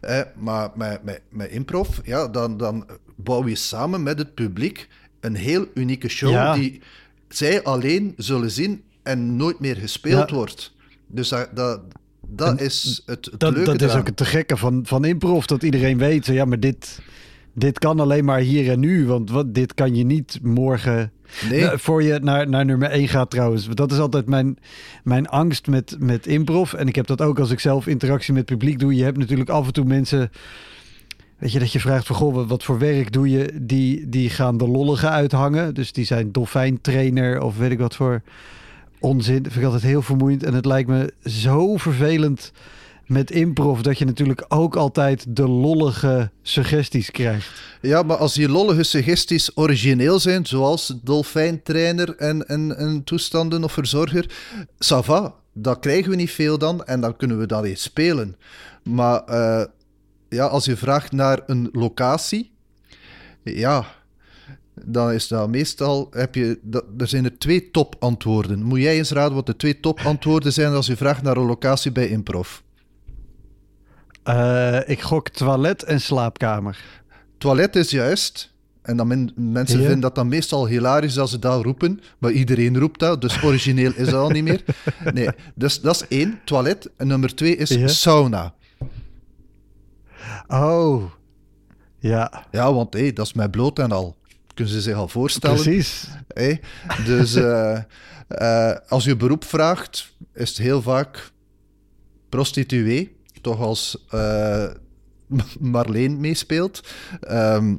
[0.00, 4.88] Eh, maar met, met, met improv, ja, dan, dan bouw je samen met het publiek
[5.20, 6.54] een heel unieke show Ja.
[6.54, 6.80] die
[7.28, 10.34] zij alleen zullen zien en nooit meer gespeeld Ja.
[10.36, 10.72] wordt.
[11.06, 11.80] Dus dat, dat,
[12.26, 15.44] dat is het, het Dat, leuke dat is ook het te gekke van, van improv,
[15.44, 17.00] dat iedereen weet, ja, maar dit,
[17.52, 21.12] dit kan alleen maar hier en nu, want wat, dit kan je niet morgen...
[21.50, 21.60] Nee.
[21.60, 23.64] Nou, voor je naar, naar nummer 1 gaat trouwens.
[23.64, 24.58] Want Dat is altijd mijn,
[25.04, 26.72] mijn angst met, met improv.
[26.72, 28.94] En ik heb dat ook als ik zelf interactie met het publiek doe.
[28.94, 30.30] Je hebt natuurlijk af en toe mensen...
[31.38, 33.52] Weet je, dat je vraagt van, goh, wat, wat voor werk doe je?
[33.62, 35.74] Die, die gaan de lollige uithangen.
[35.74, 38.22] Dus die zijn dolfijntrainer of weet ik wat voor
[39.00, 39.42] onzin.
[39.42, 40.42] Dat vind ik altijd heel vermoeiend.
[40.42, 42.52] En het lijkt me zo vervelend
[43.08, 43.80] met improv...
[43.80, 47.48] dat je natuurlijk ook altijd de lollige suggesties krijgt.
[47.80, 53.72] Ja, maar als die lollige suggesties origineel zijn, zoals dolfijntrainer en, en, en toestanden of
[53.72, 54.30] verzorger,
[54.84, 58.36] ça va, dat krijgen we niet veel dan en dan kunnen we dat eens spelen.
[58.82, 59.64] Maar eh,
[60.28, 62.52] ja, als je vraagt naar een locatie,
[63.42, 63.86] ja,
[64.84, 66.58] dan is dat meestal, heb je,
[66.98, 68.62] er zijn er twee topantwoorden.
[68.62, 71.92] Moet jij eens raden wat de twee topantwoorden zijn als je vraagt naar een locatie
[71.92, 72.60] bij improv?
[74.28, 76.78] Eh, ik gok toilet en slaapkamer.
[77.38, 78.52] Toilet is juist.
[78.82, 82.00] En dan men- mensen vinden dat dan meestal hilarisch als ze dat roepen.
[82.18, 84.64] Maar iedereen roept dat, dus origineel is dat al niet meer.
[85.14, 86.90] Nee, dus dat is één, toilet.
[86.96, 88.54] En nummer twee is sauna.
[90.48, 91.04] Oh,
[91.98, 94.16] ja, Ja, want hé, dat is met bloot en al.
[94.54, 95.62] Kunnen ze zich al voorstellen.
[95.62, 96.08] precies.
[96.28, 96.56] Hé?
[97.04, 97.78] Dus eh,
[98.28, 101.30] eh, als je beroep vraagt, is het heel vaak
[102.28, 103.16] prostituee.
[103.48, 104.66] Toch als eh,
[105.74, 106.80] Marleen meespeelt.
[107.20, 107.74] Ehm,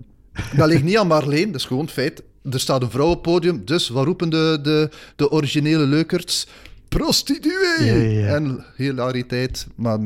[0.56, 2.24] dat ligt niet aan Marleen, dat is gewoon feit.
[2.52, 6.48] Er staat een vrouw op het podium, dus wat roepen de, de, de originele leukerts?
[6.90, 7.86] Prostituee!
[7.86, 8.36] Ja, ja, ja.
[8.36, 9.68] En hilariteit.
[9.76, 10.00] Maar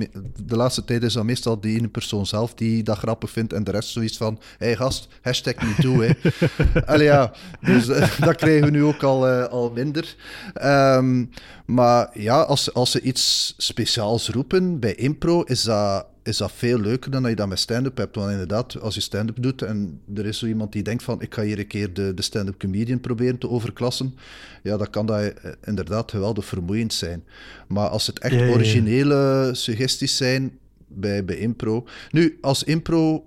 [0.46, 3.64] de laatste tijd is dat meestal die ene persoon zelf die dat grappig vindt en
[3.64, 6.04] de rest zoiets van hé hey, gast, hashtag niet toe.
[6.04, 6.32] hè.
[6.94, 10.16] Allee, ja, dus eh, dat krijgen we nu ook al, eh, al minder.
[10.54, 11.26] Ehm,
[11.66, 16.80] maar ja, als, als ze iets speciaals roepen bij impro, is dat, is dat veel
[16.80, 18.16] leuker dan dat je dat met stand-up hebt.
[18.16, 21.34] Want inderdaad, als je stand-up doet en er is zo iemand die denkt van ik
[21.34, 24.16] ga hier een keer de, de stand-up comedian proberen te overklassen,
[24.64, 27.24] ja, dan kan dat eh, inderdaad geweldig vermoeiend zijn.
[27.68, 28.52] Maar als het echt Ja, ja, ja.
[28.52, 30.58] originele suggesties zijn
[30.88, 31.88] bij, bij impro...
[32.12, 33.26] Nu, als impro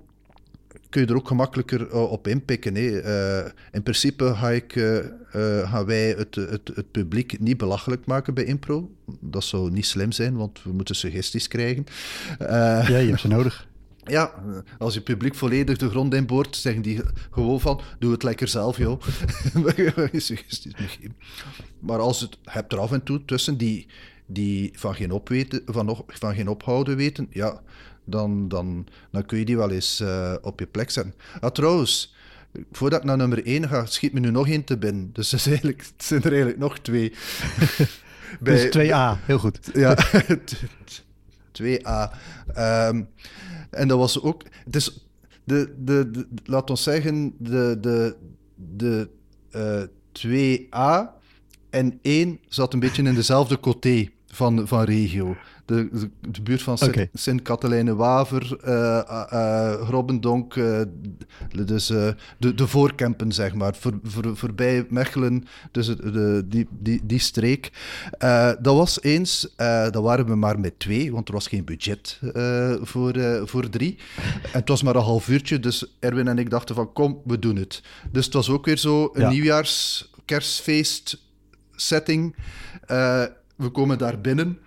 [0.96, 2.74] kun je er ook gemakkelijker eh, op inpikken.
[2.74, 3.00] Hè.
[3.00, 8.34] Eh, in principe ga ik, eh, gaan wij het, het, het publiek niet belachelijk maken
[8.34, 8.90] bij impro.
[9.20, 11.86] Dat zou niet slim zijn, want we moeten suggesties krijgen.
[12.38, 13.68] Ja, je hebt ze nodig.
[14.16, 14.32] ja,
[14.78, 18.78] als je publiek volledig de grond inboort, zeggen die gewoon van, doe het lekker zelf,
[18.78, 19.02] joh.
[20.12, 21.16] Je suggesties meegeven.
[21.80, 23.86] Maar als het hebt er af en toe tussen die,
[24.26, 27.62] die van, geen opweten, van, nog- van geen ophouden weten, ja,
[28.06, 31.14] dan, dan, dan kun je die wel eens eh, op je plek zetten.
[31.40, 32.14] Ah, trouwens,
[32.72, 35.10] voordat ik naar nummer 1 ga, schiet me nu nog één te binnen.
[35.12, 37.12] Dus het, eigenlijk, het zijn er eigenlijk nog twee.
[38.40, 39.58] Dus 2A, heel goed.
[39.72, 39.96] Ja,
[41.62, 42.16] 2A.
[42.54, 43.02] Ehm,
[43.70, 44.42] en dat was ook.
[44.64, 45.06] Het is
[45.44, 48.16] de, de, de, laat ons zeggen, de, de,
[48.54, 49.08] de
[49.50, 49.82] eh
[50.26, 51.14] 2A
[51.70, 55.36] en 1 zat een beetje in dezelfde coté van, van regio.
[55.66, 56.78] De, de, de buurt van.
[57.12, 60.54] Sint-Katelijne-Waver, eh eh, eh, Robbendonk,
[61.64, 67.18] dus de, de voorkempen, zeg maar, voor, voor, voorbij Mechelen, dus de, die, die, die
[67.18, 67.70] streek.
[68.60, 69.54] Dat was eens,
[69.90, 72.20] dat waren we maar met twee, want er was geen budget
[72.82, 73.98] voor, voor drie.
[74.52, 77.38] En het was maar een half uurtje, dus Erwin en ik dachten van, kom, we
[77.38, 77.82] doen het.
[78.12, 79.28] Dus het was ook weer zo een Ja.
[79.30, 81.24] nieuwjaars kerstfeest
[81.74, 82.36] setting.
[83.56, 84.58] We komen daar binnen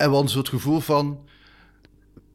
[0.00, 1.18] en we hadden het gevoel van...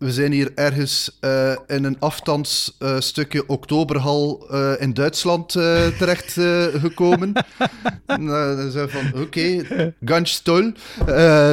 [0.06, 5.52] We zijn hier ergens uh, in een afstandsstukje uh, Oktoberhal uh, in Duitsland
[6.00, 6.32] terecht
[6.82, 7.34] gekomen.
[8.06, 10.74] dan zijn van, oké, okay, ganz toll.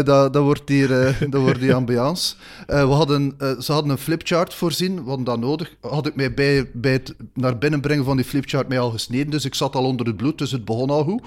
[0.04, 0.88] dat, dat, wordt hier,
[1.30, 2.34] dat wordt die ambiance.
[2.66, 5.74] we hadden, ze hadden een flipchart voorzien, hadden dat nodig.
[5.80, 9.30] Had ik mij bij, bij het naar binnen brengen van die flipchart mij al gesneden,
[9.30, 11.22] dus ik zat al onder het bloed, dus het begon al goed.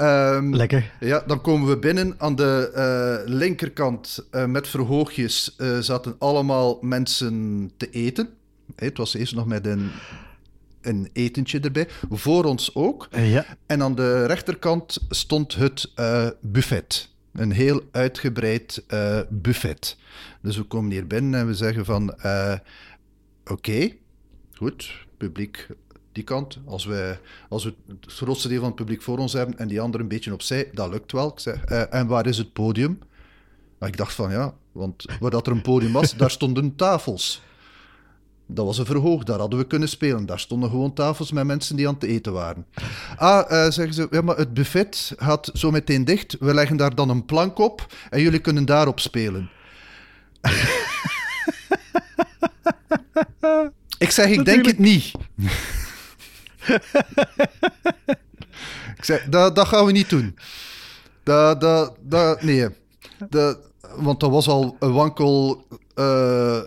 [0.00, 0.90] Um, Lekker.
[1.00, 2.14] Ja, dan komen we binnen.
[2.18, 6.42] Aan de linkerkant met verhoogjes zaten allemaal
[6.80, 8.28] mensen te eten.
[8.76, 9.90] Het was eerst nog met een,
[10.80, 11.88] een etentje erbij.
[12.10, 13.08] Voor ons ook.
[13.12, 13.46] Ja.
[13.66, 17.12] En aan de rechterkant stond het uh, buffet.
[17.32, 19.96] Een heel uitgebreid uh, buffet.
[20.42, 22.14] Dus we komen hier binnen en we zeggen van...
[22.24, 22.54] Uh,
[23.50, 23.92] Oké,
[24.52, 25.68] goed, publiek
[26.12, 26.58] die kant.
[26.64, 27.18] Als we,
[27.48, 30.08] als we het grootste deel van het publiek voor ons hebben en die andere een
[30.08, 31.28] beetje opzij, dat lukt wel.
[31.28, 32.98] Ik zeg, en waar is het podium?
[33.78, 37.42] Maar ik dacht van ja, want waar dat er een podium was, daar stonden tafels.
[38.46, 40.26] Dat was een verhoog, daar hadden we kunnen spelen.
[40.26, 42.66] Daar stonden gewoon tafels met mensen die aan het eten waren.
[43.16, 46.36] Ah, uh, zeggen ze, ja, maar het buffet gaat zo meteen dicht.
[46.40, 49.50] We leggen daar dan een plank op en jullie kunnen daarop spelen.
[53.98, 55.12] ik zeg, ik denk het niet.
[58.96, 60.38] ik zeg, dat, gaan we niet doen.
[61.22, 62.68] Dat, dat, dat, nee.
[63.28, 63.58] Dat,
[63.96, 66.60] want dat was al een wankel uh,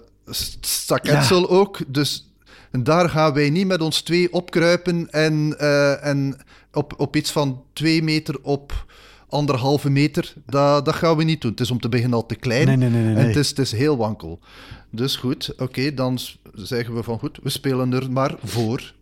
[0.59, 1.80] staketsel ook.
[1.88, 2.32] Dus
[2.72, 6.38] daar gaan wij niet met ons twee opkruipen en, uh, en
[6.74, 8.86] op, op iets van twee meter op
[9.30, 10.34] anderhalve meter.
[10.45, 11.51] Dat, dat gaan we niet doen.
[11.51, 12.65] Het is om te beginnen al te klein.
[12.65, 13.15] Nee, nee, nee, nee.
[13.15, 14.39] En het is, het is heel wankel.
[14.91, 16.20] Dus goed, oké, dan
[16.53, 18.93] zeggen we van goed, we spelen er maar voor.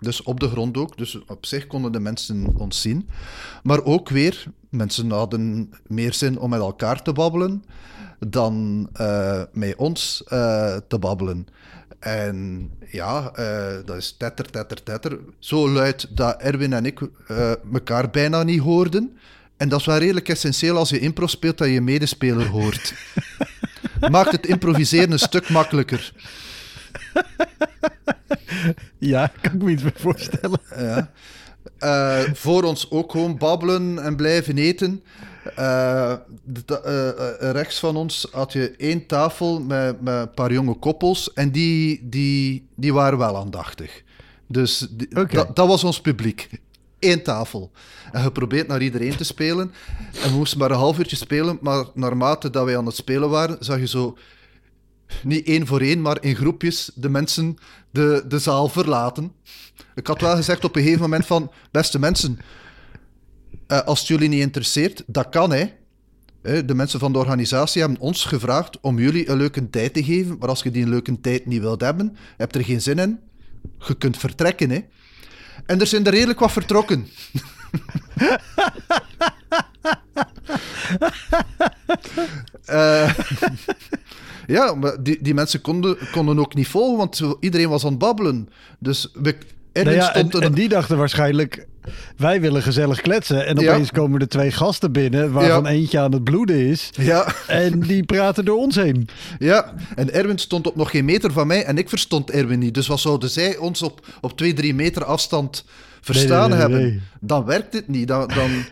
[0.00, 0.96] Dus op de grond ook.
[0.96, 3.08] Dus op zich konden de mensen ons zien.
[3.62, 4.44] Maar ook weer,
[4.76, 7.64] mensen hadden meer zin om met elkaar te babbelen
[8.18, 11.46] dan uh, met ons uh, te babbelen.
[11.98, 15.18] En ja, uh, dat is tetter, tetter, tetter.
[15.38, 17.00] Zo luid dat Erwin en ik
[17.72, 19.18] elkaar bijna niet hoorden.
[19.56, 22.94] En dat is wel redelijk essentieel als je impro speelt dat je medespeler hoort.
[24.10, 26.12] Maakt het improviseren een stuk makkelijker.
[28.98, 30.60] ja, kan ik me iets voorstellen.
[30.76, 31.10] ja.
[31.80, 35.02] Uh, voor ons ook gewoon babbelen en blijven eten.
[35.58, 36.12] Uh,
[37.38, 42.08] rechts van ons had je één tafel met, met, een paar jonge koppels en die,
[42.08, 44.02] die, die waren wel aandachtig.
[44.46, 46.48] Dus dat, dat was ons publiek.
[46.98, 47.70] Eén tafel.
[48.12, 49.72] En geprobeerd naar iedereen te spelen.
[50.22, 53.28] En we moesten maar een half uurtje spelen, maar naarmate dat wij aan het spelen
[53.28, 54.16] waren, zag je zo
[55.22, 57.56] niet één voor één, maar in groepjes de mensen
[57.90, 59.32] de, de zaal verlaten.
[59.94, 62.38] Ik had wel gezegd op een gegeven moment van, beste mensen,
[63.68, 65.66] uh, als het jullie niet interesseert, dat kan hè.
[66.64, 70.36] De mensen van de organisatie hebben ons gevraagd om jullie een leuke tijd te geven,
[70.38, 73.18] maar als je die een leuke tijd niet wilt hebben, heb er geen zin in,
[73.78, 74.80] je kunt vertrekken hè.
[75.66, 77.08] En er zijn er redelijk wat vertrokken.
[82.70, 83.14] uh,
[84.46, 87.98] Ja, maar die, die mensen konden, konden ook niet volgen, want iedereen was aan het
[87.98, 88.48] babbelen.
[88.78, 89.34] Dus we,
[89.84, 91.66] nou ja, en, en, die dachten waarschijnlijk,
[92.16, 93.46] wij willen gezellig kletsen.
[93.46, 96.90] En opeens komen er twee gasten binnen, waarvan eentje aan het bloeden is.
[96.92, 97.26] Ja.
[97.46, 99.08] En die praten door ons heen.
[99.38, 102.74] Ja, en Erwin stond op nog geen meter van mij en ik verstond Erwin niet.
[102.74, 105.64] Dus wat zouden zij ons op, op twee, drie meter afstand
[106.00, 107.02] verstaan hebben?
[107.20, 108.08] Dan werkt het niet.
[108.08, 108.50] Dan, dan,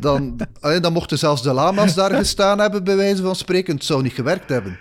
[0.00, 0.40] dan,
[0.80, 3.74] dan mochten zelfs de lama's daar gestaan hebben, bij wijze van spreken.
[3.74, 4.78] Het zou niet gewerkt hebben.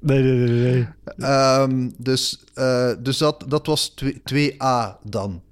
[0.00, 0.88] Nee, nee, nee.
[1.16, 1.30] nee.
[1.60, 3.94] Um, dus uh, dus dat, dat was
[4.34, 5.42] 2A dan.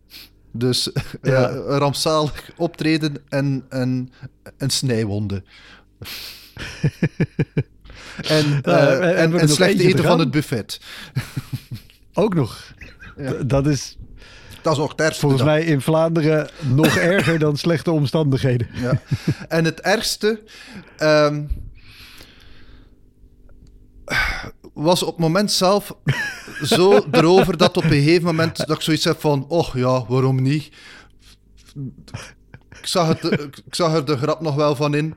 [0.52, 0.90] Dus
[1.22, 1.50] ja.
[1.50, 4.12] uh, rampzalig optreden en, en,
[4.56, 5.44] en snijwonden.
[8.22, 10.80] en, uh, en, en, en slecht eten van het buffet.
[12.12, 12.74] Ook nog.
[13.16, 13.32] Ja.
[13.32, 13.97] Dat is
[14.68, 15.20] dat is ook het ergste.
[15.20, 18.68] Volgens mij in Vlaanderen nog erger dan slechte omstandigheden.
[18.72, 19.00] Ja.
[19.48, 20.42] En het ergste
[21.02, 21.48] um,
[24.72, 25.96] was op het moment zelf
[26.62, 30.42] zo erover dat op een gegeven moment dat ik zoiets heb van, oh ja, waarom
[30.42, 30.70] niet?
[32.80, 33.24] Ik zag, het,
[33.66, 35.14] ik zag er de grap nog wel van in.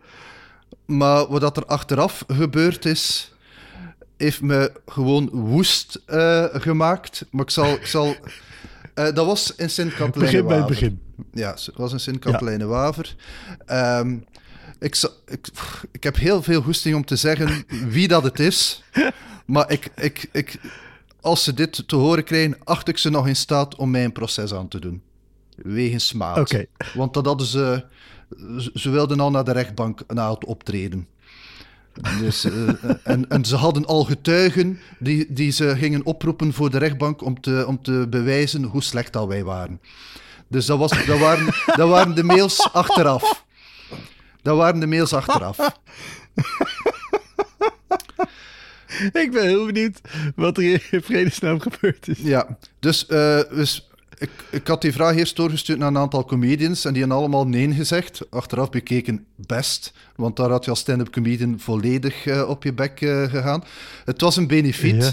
[0.85, 3.33] Maar wat er achteraf gebeurd is,
[4.17, 7.25] heeft me gewoon woest uh, gemaakt.
[7.31, 8.15] Maar ik zal, ik zal
[9.07, 11.01] uh, dat was in Sint-Katelijne Begin bij het begin.
[11.33, 13.15] Ja, het was in Sint-Katelijne Waver.
[13.71, 14.25] Um,
[14.79, 15.49] ik, ik,
[15.91, 18.83] ik heb heel veel goesting om te zeggen wie dat het is.
[19.45, 20.59] Maar ik, ik, ik,
[21.21, 24.11] als ze dit te horen krijgen, acht ik ze nog in staat om mij een
[24.11, 25.01] proces aan te doen.
[25.55, 26.37] Wegens smaad.
[26.37, 26.67] Okay.
[26.93, 27.85] Want dat hadden ze...
[28.73, 31.07] Ze wilden al naar de rechtbank na het optreden.
[32.19, 32.69] Dus, eh,
[33.03, 37.41] en, en ze hadden al getuigen die, die ze gingen oproepen voor de rechtbank om
[37.41, 39.81] te, om te bewijzen hoe slecht dat wij waren.
[40.47, 43.45] Dus dat, was, dat, waren, dat waren de mails achteraf.
[44.41, 45.79] Dat waren de mails achteraf.
[49.11, 50.01] Ik ben heel benieuwd
[50.35, 52.17] wat er in vredesnaam gebeurd is.
[52.17, 53.89] Ja, dus, eh, dus
[54.21, 57.47] ik, ik had die vraag eerst doorgestuurd naar een aantal comedians en die hebben allemaal
[57.47, 58.21] nee gezegd.
[58.29, 63.01] Achteraf bekeken best, want daar had je als stand-up comedian volledig eh, op je bek
[63.01, 63.63] eh, gegaan.
[64.05, 65.03] Het was een benefiet.
[65.03, 65.11] Ja.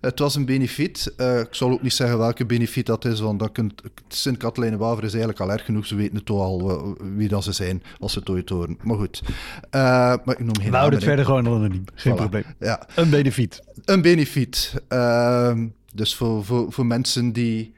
[0.00, 1.12] Het was een benefiet.
[1.16, 5.10] Eh, ik zal ook niet zeggen welke benefiet dat is, want dat kunt, Sint-Katelijne-Waver is
[5.10, 5.86] eigenlijk al erg genoeg.
[5.86, 8.78] Ze weten het toch al wie dat ze zijn, als ze het ooit horen.
[8.82, 9.22] Maar goed.
[9.70, 11.84] Maar ik noem geen We houden het verder gewoon anoniem.
[11.94, 12.16] Geen Voilà.
[12.16, 12.44] probleem.
[12.58, 13.62] Ja, Een benefiet.
[13.84, 14.74] een benefiet.
[14.88, 17.74] Ehm, dus voor, voor, voor mensen die,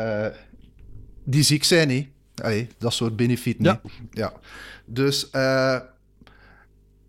[0.00, 0.38] eh,
[1.24, 2.12] die ziek zijn.
[2.42, 3.56] Allee, dat soort benefiet.
[3.58, 3.80] Ja.
[3.82, 3.92] nee.
[4.10, 4.32] ja.
[4.84, 5.78] Dus eh,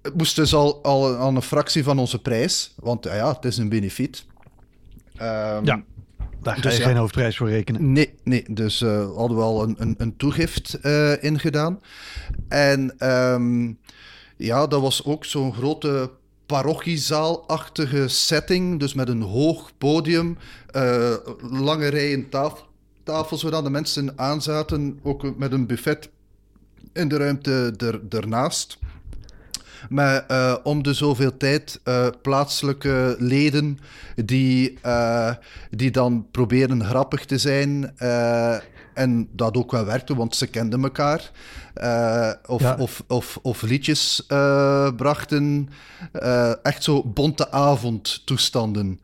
[0.02, 3.46] het moest dus al, al aan een fractie van onze prijs, want ja, ja, het
[3.46, 4.26] is een benefiet.
[5.18, 5.84] Ehm, Ja.
[6.42, 6.88] Daar ga Dus je ja.
[6.88, 7.92] geen hoofdprijs voor rekenen.
[7.92, 8.46] Nee, nee.
[8.50, 11.82] Dus eh, hadden we al een, een, een toegift eh ingedaan.
[12.48, 13.74] En ehm,
[14.38, 16.12] ja, dat was ook zo'n grote
[16.46, 18.80] parochiezaalachtige setting.
[18.80, 20.38] Dus met een hoog podium,
[20.72, 21.16] eh,
[21.52, 22.67] lange rijen taf
[23.08, 25.00] tafels waar dan de mensen aanzaten.
[25.04, 26.10] Ook met een buffet
[26.94, 28.78] in de ruimte er, ernaast.
[29.90, 33.80] Met eh, om de zoveel tijd eh, plaatselijke leden
[34.16, 35.34] die, eh,
[35.72, 37.98] die dan proberen grappig te zijn.
[38.94, 41.32] en dat ook wel werkte, want ze kenden elkaar.
[42.46, 42.76] Of, Ja.
[42.80, 44.24] of, of, of liedjes
[44.96, 45.70] brachten.
[46.64, 49.00] Echt zo bonte avondtoestanden.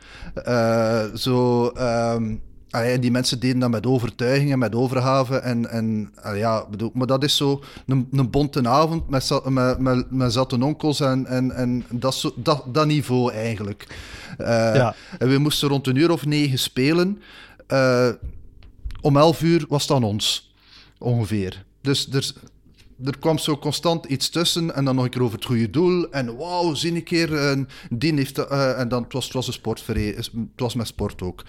[1.16, 1.68] Zo.
[1.68, 2.36] ehm,
[2.74, 5.38] Allee, die mensen deden dat met overtuiging en met overgave.
[5.38, 10.12] En, en ja, bedoel, maar dat is zo een, een bonte avond met, met, met,
[10.12, 13.88] met zatte onkels en, en, en dat, zo, dat, dat niveau eigenlijk.
[14.38, 14.96] Eh, Ja.
[15.20, 17.22] En we moesten rond een uur of negen spelen.
[17.68, 18.10] Eh,
[19.02, 20.54] om elf uur was het aan ons,
[20.98, 21.64] ongeveer.
[21.82, 22.32] Dus er,
[23.06, 26.12] er kwam zo constant iets tussen en dan nog een keer over het goede doel.
[26.12, 28.38] En wauw, zie een keer, en die heeft...
[28.38, 31.44] eh, en dan, het was, het was een sportvereniging, het was met sport ook.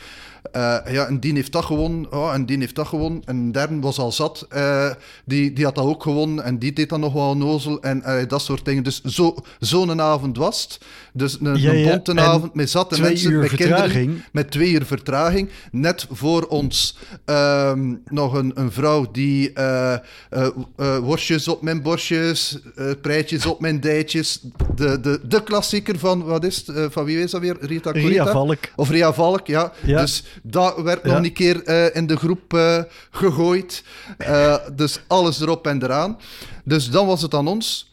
[0.52, 3.22] Eh, ja, en die heeft dat gewonnen, oh, en die heeft dat gewonnen.
[3.24, 4.90] En een derde was al zat, eh,
[5.24, 6.44] die, die had dat ook gewonnen.
[6.44, 8.82] En die deed dan nog wel een nozel en eh, dat soort dingen.
[8.82, 10.78] Dus zo- zo'n avond was het.
[11.12, 13.92] Dus een, Ja, bonte avond met zatte mensen, met vertraging.
[13.92, 15.50] kinderen met twee uur vertraging.
[15.70, 19.96] Net voor ons ehm, nog een, een vrouw die eh,
[21.49, 24.40] op mijn borstjes, eh prijtjes op mijn dijtjes.
[24.74, 26.68] De, de, de klassieker van, wat is het?
[26.76, 27.57] Eh, van wie is dat weer?
[27.61, 28.09] Rita Corita?
[28.09, 28.59] Ria Valk.
[28.76, 29.72] Of Ria Valk, ja.
[29.84, 30.01] Ja.
[30.01, 31.12] Dus dat werd Ja.
[31.12, 32.59] nog een keer eh, in de groep
[33.11, 33.84] gegooid.
[34.72, 36.18] Dus alles erop en eraan.
[36.64, 37.92] Dus dan was het aan ons.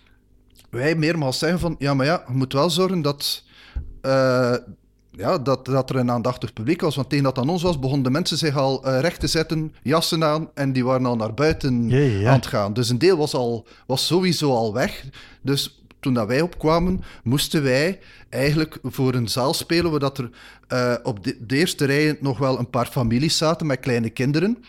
[0.69, 3.43] Wij meermaals zeggen van, ja, maar ja, je moet wel zorgen dat...
[5.11, 6.95] ja, dat, dat er een aandachtig publiek was.
[6.95, 9.73] Want tegen dat aan ons was, begonnen de mensen zich al eh, recht te zetten,
[9.83, 12.73] jassen aan, en die waren al naar buiten ja, aan het gaan.
[12.73, 15.05] Dus een deel was, al, was sowieso al weg.
[15.41, 17.99] Dus toen dat wij opkwamen, moesten wij
[18.29, 20.29] eigenlijk voor een zaal spelen, waar dat er
[20.67, 24.63] eh, op de, de eerste rij nog wel een paar families zaten met kleine kinderen.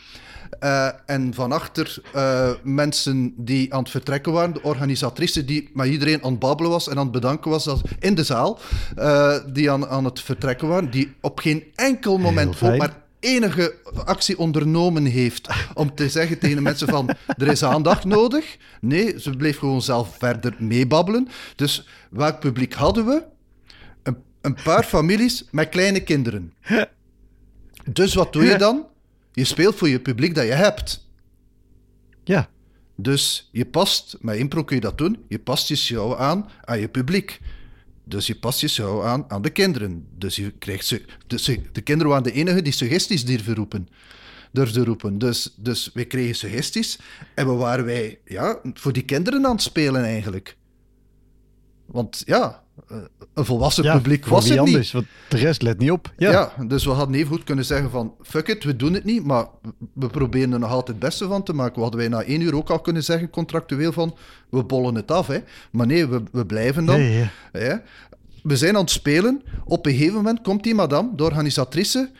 [0.58, 5.88] Eh, en van achter eh, mensen die aan het vertrekken waren, de organisatrice die met
[5.88, 8.58] iedereen aan het babbelen was en aan het bedanken was dat, in de zaal,
[8.96, 13.74] eh, die aan, aan het vertrekken waren, die op geen enkel moment ook maar enige
[14.04, 18.56] actie ondernomen heeft om te zeggen tegen de mensen van er is aandacht nodig.
[18.80, 21.28] Nee, ze bleef gewoon zelf verder meebabbelen.
[21.56, 23.22] Dus welk publiek hadden we?
[24.02, 26.52] Een, een paar families met kleine kinderen.
[27.90, 28.90] Dus wat doe je dan?
[29.32, 31.06] Je speelt voor je publiek dat je hebt.
[32.24, 32.48] Ja.
[32.96, 36.80] Dus je past, met impro kun je dat doen, je past je show aan aan
[36.80, 37.40] je publiek.
[38.04, 40.06] Dus je past je show aan aan de kinderen.
[40.18, 43.88] Dus je krijgt ze, dus de kinderen waren de enige die suggesties durven roepen.
[44.52, 45.18] Durfden roepen.
[45.18, 46.98] Dus, dus wij kregen suggesties
[47.34, 50.56] en we waren wij ja, voor die kinderen aan het spelen eigenlijk.
[51.92, 52.96] Want ja, eh,
[53.34, 54.92] een volwassen ja, publiek was het niet.
[54.92, 56.12] want de rest let niet op.
[56.16, 56.30] Ja.
[56.30, 56.64] Ja.
[56.66, 59.46] dus we hadden even goed kunnen zeggen van fuck it, we doen het niet, maar
[59.92, 61.74] we proberen er nog altijd het beste van te maken.
[61.74, 64.16] We hadden wij na één uur ook al kunnen zeggen, contractueel, van
[64.50, 65.26] we bollen het af.
[65.26, 65.38] Hè.
[65.70, 67.00] Maar nee, we, we blijven dan.
[67.00, 67.76] Ja, ja, Hè.
[68.42, 69.42] We zijn aan het spelen.
[69.64, 72.10] Op een gegeven moment komt die madame, de organisatrice,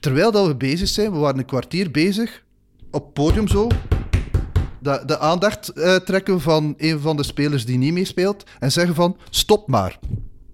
[0.00, 2.42] terwijl dat we bezig zijn, we waren een kwartier bezig,
[2.90, 3.68] op het podium zo,
[4.82, 8.94] de, de aandacht eh, trekken van een van de spelers die niet meespeelt en zeggen
[8.94, 9.98] van stop maar.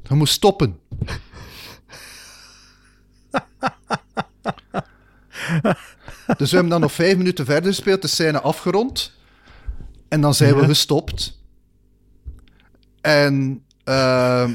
[0.02, 0.78] Je moet stoppen.
[6.36, 9.12] Dus we hebben dan nog vijf minuten verder gespeeld, de scène afgerond.
[10.08, 11.42] En dan zijn we gestopt.
[13.00, 14.54] En Ehm,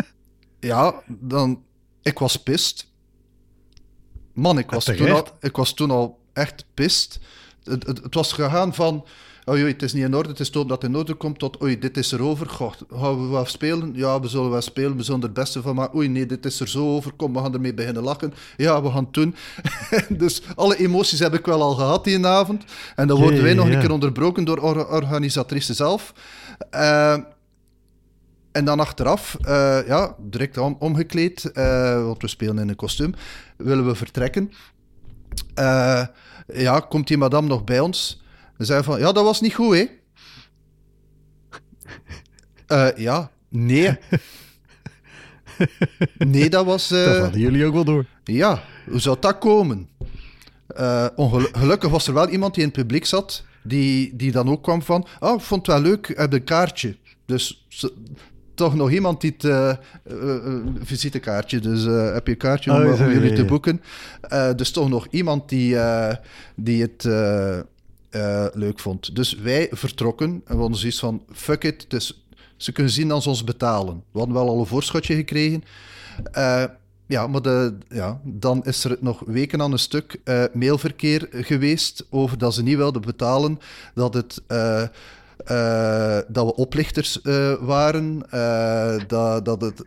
[0.70, 1.62] ja, dan...
[2.02, 2.92] Ik was pist.
[4.32, 7.20] Man, ik was, toen al, ik was toen al echt pist.
[7.64, 9.04] Het, het, het was gegaan van...
[9.46, 11.38] Oh joh, het is niet in orde, het is toch dat het in orde komt,
[11.38, 12.48] tot oei, dit is er over.
[12.48, 13.92] Goh, gaan we wel spelen?
[13.94, 15.98] Ja, we zullen wel spelen, we zullen er het beste van maken.
[15.98, 18.34] Oei, nee, dit is er zo over, kom, we gaan ermee beginnen lachen.
[18.56, 19.34] Ja, we gaan het doen.
[20.22, 22.64] dus alle emoties heb ik wel al gehad die avond.
[22.96, 26.14] En dan worden wij nog een keer onderbroken door or organisatrice zelf.
[26.70, 27.16] Eh,
[28.54, 33.14] en dan achteraf, eh, ja, direct om, omgekleed, eh, want we spelen in een kostuum,
[33.56, 34.52] willen we vertrekken.
[35.54, 36.06] Eh,
[36.52, 38.22] ja, komt die madame nog bij ons?
[38.58, 39.84] Ze zei van, ja, dat was niet goed, hè?
[42.66, 43.98] Eh, ja, nee.
[46.18, 46.90] Nee, dat was...
[46.90, 48.06] eh, Dat hadden jullie ook wel door.
[48.24, 49.88] ja, hoe zou dat komen?
[51.16, 54.62] Ongelu- gelukkig was er wel iemand die in het publiek zat, die, die dan ook
[54.62, 56.96] kwam van, oh, ik vond het wel leuk, heb een kaartje.
[57.26, 57.66] Dus
[58.54, 59.76] toch nog iemand die het, eh, eh,
[60.46, 63.82] eh, visitekaartje, dus heb je een kaartje om, Oh, om ja, jullie ja, te boeken.
[64.56, 65.76] Dus toch nog iemand die,
[66.56, 67.04] die het
[68.54, 69.14] leuk vond.
[69.14, 72.24] Dus wij vertrokken en we hadden zoiets van, fuck it, dus
[72.56, 74.02] ze kunnen zien als ze ons betalen.
[74.12, 75.64] We hadden wel al een voorschotje gekregen.
[77.06, 80.20] Ja, maar de, ja, dan is er nog weken aan een stuk
[80.52, 83.58] mailverkeer geweest over dat ze niet wilden betalen,
[83.94, 84.42] dat, het,
[85.36, 89.82] eh, dat we oplichters eh, waren, eh, dat, dat het,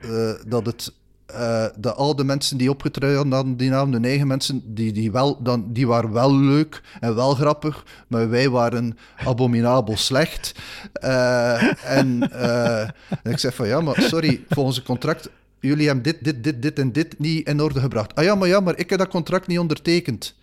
[0.48, 0.92] dat het
[2.16, 5.88] de mensen die opgetreden hadden die naam, de negen mensen, die, die, wel, dan, die
[5.88, 10.52] waren wel leuk en wel grappig, maar wij waren abominabel slecht.
[11.84, 12.32] En,
[13.24, 15.30] en ik zeg van ja, maar sorry, volgens het contract,
[15.60, 18.16] jullie hebben dit, dit, dit, dit en dit niet in orde gebracht.
[18.16, 20.36] Ah ja, maar ja, maar ik heb dat contract niet ondertekend.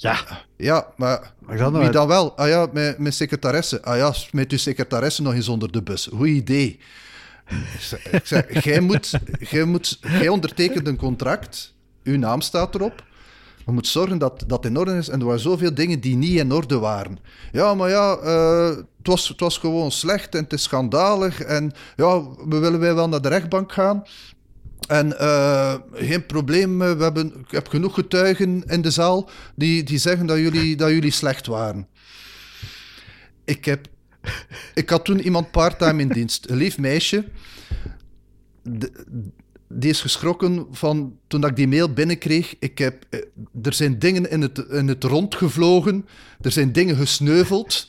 [0.00, 0.44] Ja.
[0.56, 1.92] Ja, maar dan wie uit.
[1.92, 2.36] dan wel?
[2.36, 3.82] Ah ja, mijn, mijn secretaresse.
[3.82, 6.08] Ah ja, met uw secretaresse nog eens onder de bus.
[6.14, 6.78] Goed idee.
[8.10, 11.74] Ik zeg- jij, moet, jij, moet, jij ondertekent een contract,
[12.04, 13.04] uw naam staat erop.
[13.66, 15.08] Je moet zorgen dat dat in orde is.
[15.08, 17.18] En er waren zoveel dingen die niet in orde waren.
[17.52, 21.40] Ja, maar ja, eh, het, was, het was gewoon slecht en het is schandalig.
[21.40, 24.02] En ja, we willen wij wel naar de rechtbank gaan.
[24.90, 29.82] En eh, geen probleem, eh, we hebben, ik heb genoeg getuigen in de zaal die,
[29.82, 31.86] die zeggen dat jullie, dat jullie slecht waren.
[33.44, 33.86] Ik, heb,
[34.74, 37.24] ik had toen iemand part-time in dienst, een lief meisje.
[38.62, 38.92] De-
[39.68, 42.54] die is geschrokken van toen dat ik die mail binnenkreeg.
[42.58, 43.20] Ik heb, eh,
[43.62, 46.06] er zijn dingen in het, in het rond gevlogen,
[46.40, 47.88] er zijn dingen gesneuveld.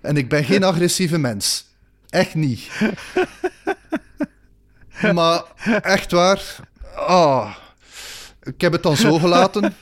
[0.00, 1.68] En ik ben geen agressieve mens.
[2.08, 2.68] Echt niet.
[5.14, 5.42] Maar
[5.82, 6.56] echt waar.
[6.94, 7.54] Ah,
[8.42, 9.74] ik heb het dan zo gelaten.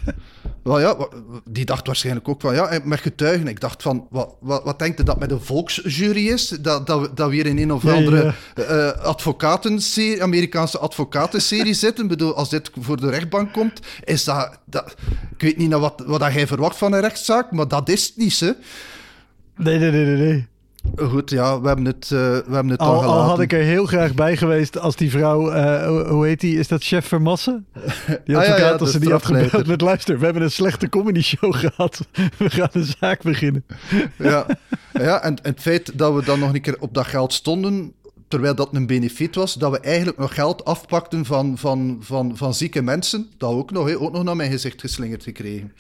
[0.62, 0.96] Wel ja,
[1.44, 3.46] die dacht waarschijnlijk ook van ja, met getuigen.
[3.46, 6.48] Ik dacht van, wat, wat, wat denkt u dat met een volksjury is?
[6.48, 11.74] Dat, dat, we- dat we hier in een of Ja, andere eh, advocatenserie, Amerikaanse advocatenserie
[11.84, 12.02] zitten.
[12.04, 14.58] Ik bedoel, als dit voor de rechtbank komt, is dat...
[14.64, 14.94] dat
[15.32, 18.16] ik weet niet naar wat, wat jij verwacht van een rechtszaak, maar dat is het
[18.16, 18.50] niet, hè.
[19.56, 20.16] Nee, nee, nee, nee.
[20.16, 20.46] nee.
[20.96, 23.24] Goed, ja, we hebben het, eh, we hebben het Al, al gelaten.
[23.28, 26.58] had ik er heel graag bij geweest als die vrouw, eh, hoe- heet die?
[26.58, 27.66] Is dat chef Vermassen?
[28.24, 32.06] Die Ah, ja, als ze die met luister, we hebben een slechte comedy show gehad.
[32.38, 33.64] We gaan een zaak beginnen.
[34.16, 34.46] Ja,
[34.92, 37.92] ja en, en het feit dat we dan nog een keer op dat geld stonden,
[38.28, 42.54] terwijl dat een benefiet was, dat we eigenlijk nog geld afpakten van, van, van, van
[42.54, 45.72] zieke mensen, dat ook nog, ook nog naar mijn gezicht geslingerd gekregen.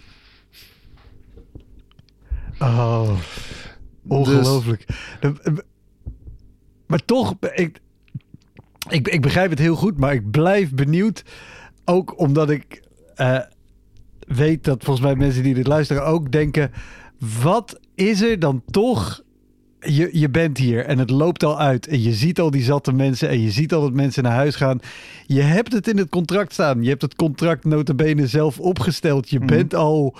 [2.58, 3.10] Oh,
[4.08, 4.86] ongelooflijk.
[5.20, 5.64] De-
[6.86, 7.80] Maar toch, ik,
[8.88, 11.24] ik, ik begrijp het heel goed, maar ik blijf benieuwd.
[11.84, 12.82] Ook omdat ik
[13.14, 13.40] eh,
[14.26, 16.70] weet dat volgens mij mensen die dit luisteren ook denken...
[17.42, 19.22] Wat is er dan toch...
[19.80, 21.86] Je, je bent hier en het loopt al uit.
[21.86, 23.28] En je ziet al die zatte mensen.
[23.28, 24.80] En je ziet al dat mensen naar huis gaan.
[25.26, 26.82] Je hebt het in het contract staan.
[26.82, 29.30] Je hebt het contract notabene zelf opgesteld.
[29.30, 30.16] Je bent al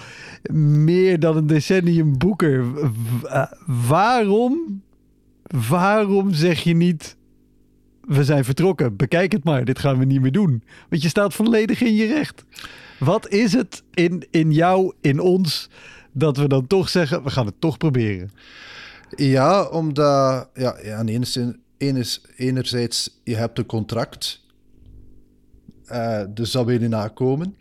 [0.52, 2.64] meer dan een decennium boeker.
[3.24, 4.82] Eh, waarom,
[5.68, 7.16] waarom zeg je niet...
[8.00, 8.96] We zijn vertrokken.
[8.96, 9.64] Bekijk het maar.
[9.64, 10.62] Dit gaan we niet meer doen.
[10.88, 12.44] Want je staat volledig in je recht.
[12.98, 15.70] Wat is het in, in jou, in ons,
[16.12, 17.22] dat we dan toch zeggen...
[17.22, 18.30] We gaan het toch proberen.
[19.16, 21.62] Ja, omdat, ja, aan de ene zin,
[22.36, 24.40] enerzijds, je hebt een contract,
[25.84, 27.56] eh, dus dat wil je nakomen.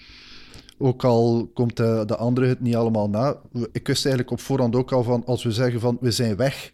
[0.77, 3.37] Ook al komt de, de andere het niet allemaal na.
[3.71, 6.73] Ik wist eigenlijk op voorhand ook al van, als we zeggen van, we zijn weg,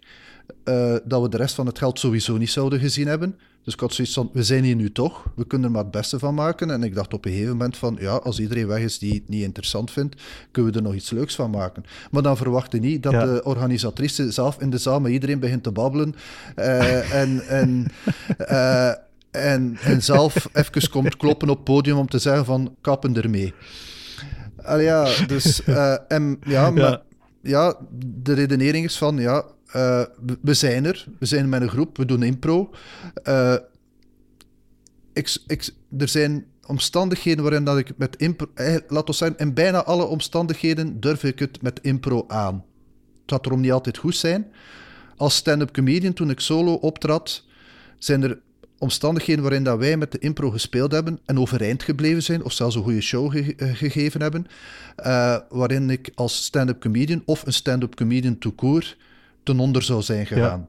[0.63, 3.37] eh, dat we de rest van het geld sowieso niet zouden gezien hebben.
[3.63, 5.91] Dus ik had zoiets van, we zijn hier nu toch, we kunnen er maar het
[5.91, 6.71] beste van maken.
[6.71, 9.29] En ik dacht op een gegeven moment van, ja, als iedereen weg is die het
[9.29, 10.21] niet interessant vindt,
[10.51, 11.83] kunnen we er nog iets leuks van maken.
[12.11, 13.25] Maar dan verwacht je niet dat Ja.
[13.25, 16.15] de organisatrice zelf in de zaal met iedereen begint te babbelen.
[16.55, 17.87] eh, en, en,
[18.37, 18.89] eh,
[19.31, 23.53] en, en zelf even komt kloppen op het podium om te zeggen van, kappen ermee.
[24.63, 25.63] Allee, ja, dus,
[26.07, 27.01] en, ja, maar, Ja.
[27.41, 27.75] ja,
[28.21, 30.03] de redenering is van, ja, eh,
[30.41, 32.71] we- zijn er, we zijn met een groep, we doen impro.
[33.23, 33.55] Eh,
[35.13, 38.47] ik, ik, er zijn omstandigheden waarin dat ik met impro...
[38.53, 42.55] eh, laat ons zeggen, in bijna alle omstandigheden durf ik het met impro aan.
[43.21, 44.47] Het gaat erom niet altijd goed zijn.
[45.17, 47.43] Als stand-up comedian, toen ik solo optrad,
[47.97, 48.39] zijn er
[48.77, 52.75] omstandigheden waarin dat wij met de impro gespeeld hebben en overeind gebleven zijn, of zelfs
[52.75, 54.45] een goede show ge- gegeven hebben,
[55.49, 58.97] waarin ik als stand-up comedian of een stand-up comedian court
[59.43, 60.67] ten onder zou zijn gegaan.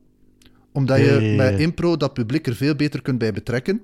[0.73, 3.83] Omdat je ja, ja, met impro dat publiek er veel beter kunt bij betrekken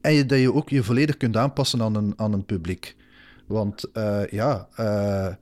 [0.00, 2.96] en je, dat je ook je volledig kunt aanpassen aan een, aan een publiek.
[3.46, 5.34] Want eh, ja, eh,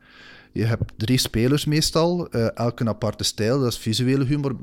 [0.53, 3.61] je hebt drie spelers meestal, eh, elk een aparte stijl.
[3.61, 4.57] Dat is visuele humor,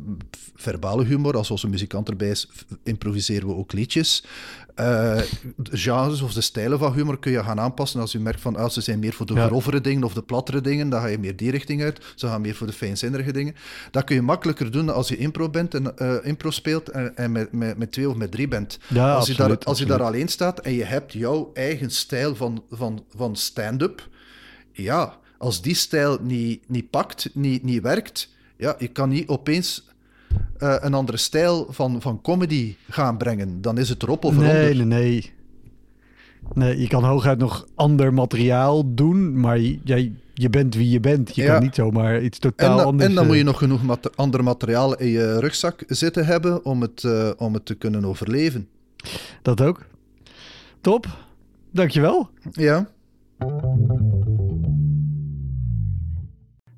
[0.56, 1.38] verbale humor.
[1.38, 2.50] Als onze muzikant erbij is,
[2.84, 4.24] improviseren we ook liedjes.
[4.76, 5.22] Eh,
[5.56, 8.56] de genres of de stijlen van humor kun je gaan aanpassen als je merkt van
[8.56, 9.46] ah, ze zijn meer voor de Ja.
[9.46, 12.00] grovere dingen of de plattere dingen, dan ga je meer die richting uit.
[12.16, 13.56] Ze gaan meer voor de fijnzinnige dingen.
[13.92, 17.32] Dat kun je makkelijker doen als je impro bent en eh, impro speelt en, en
[17.32, 18.80] met, met, met twee of met drie bent.
[18.88, 21.92] Ja, als, je daar, absoluut, als je daar alleen staat en je hebt jouw eigen
[21.92, 24.08] stijl van, van, van stand-up,
[24.72, 29.88] ja, als die stijl niet, niet pakt, niet, niet werkt, ja, je kan niet opeens
[30.58, 33.62] eh, een andere stijl van, van comedy gaan brengen.
[33.62, 34.54] Dan is het erop of eronder.
[34.54, 35.32] Nee, nee, nee.
[36.54, 41.36] Nee, je kan hooguit nog ander materiaal doen, maar jij, je bent wie je bent.
[41.36, 41.54] Je Ja.
[41.54, 43.10] kan niet zomaar iets En, totaal dan- anders...
[43.10, 46.66] en dan eh, moet je nog genoeg mat- ander materiaal in je rugzak zitten hebben
[46.66, 48.68] om het, eh, om het te kunnen overleven.
[49.42, 49.86] Dat ook.
[50.82, 51.08] Top.
[51.72, 52.30] Dankjewel.
[52.52, 52.88] Ja.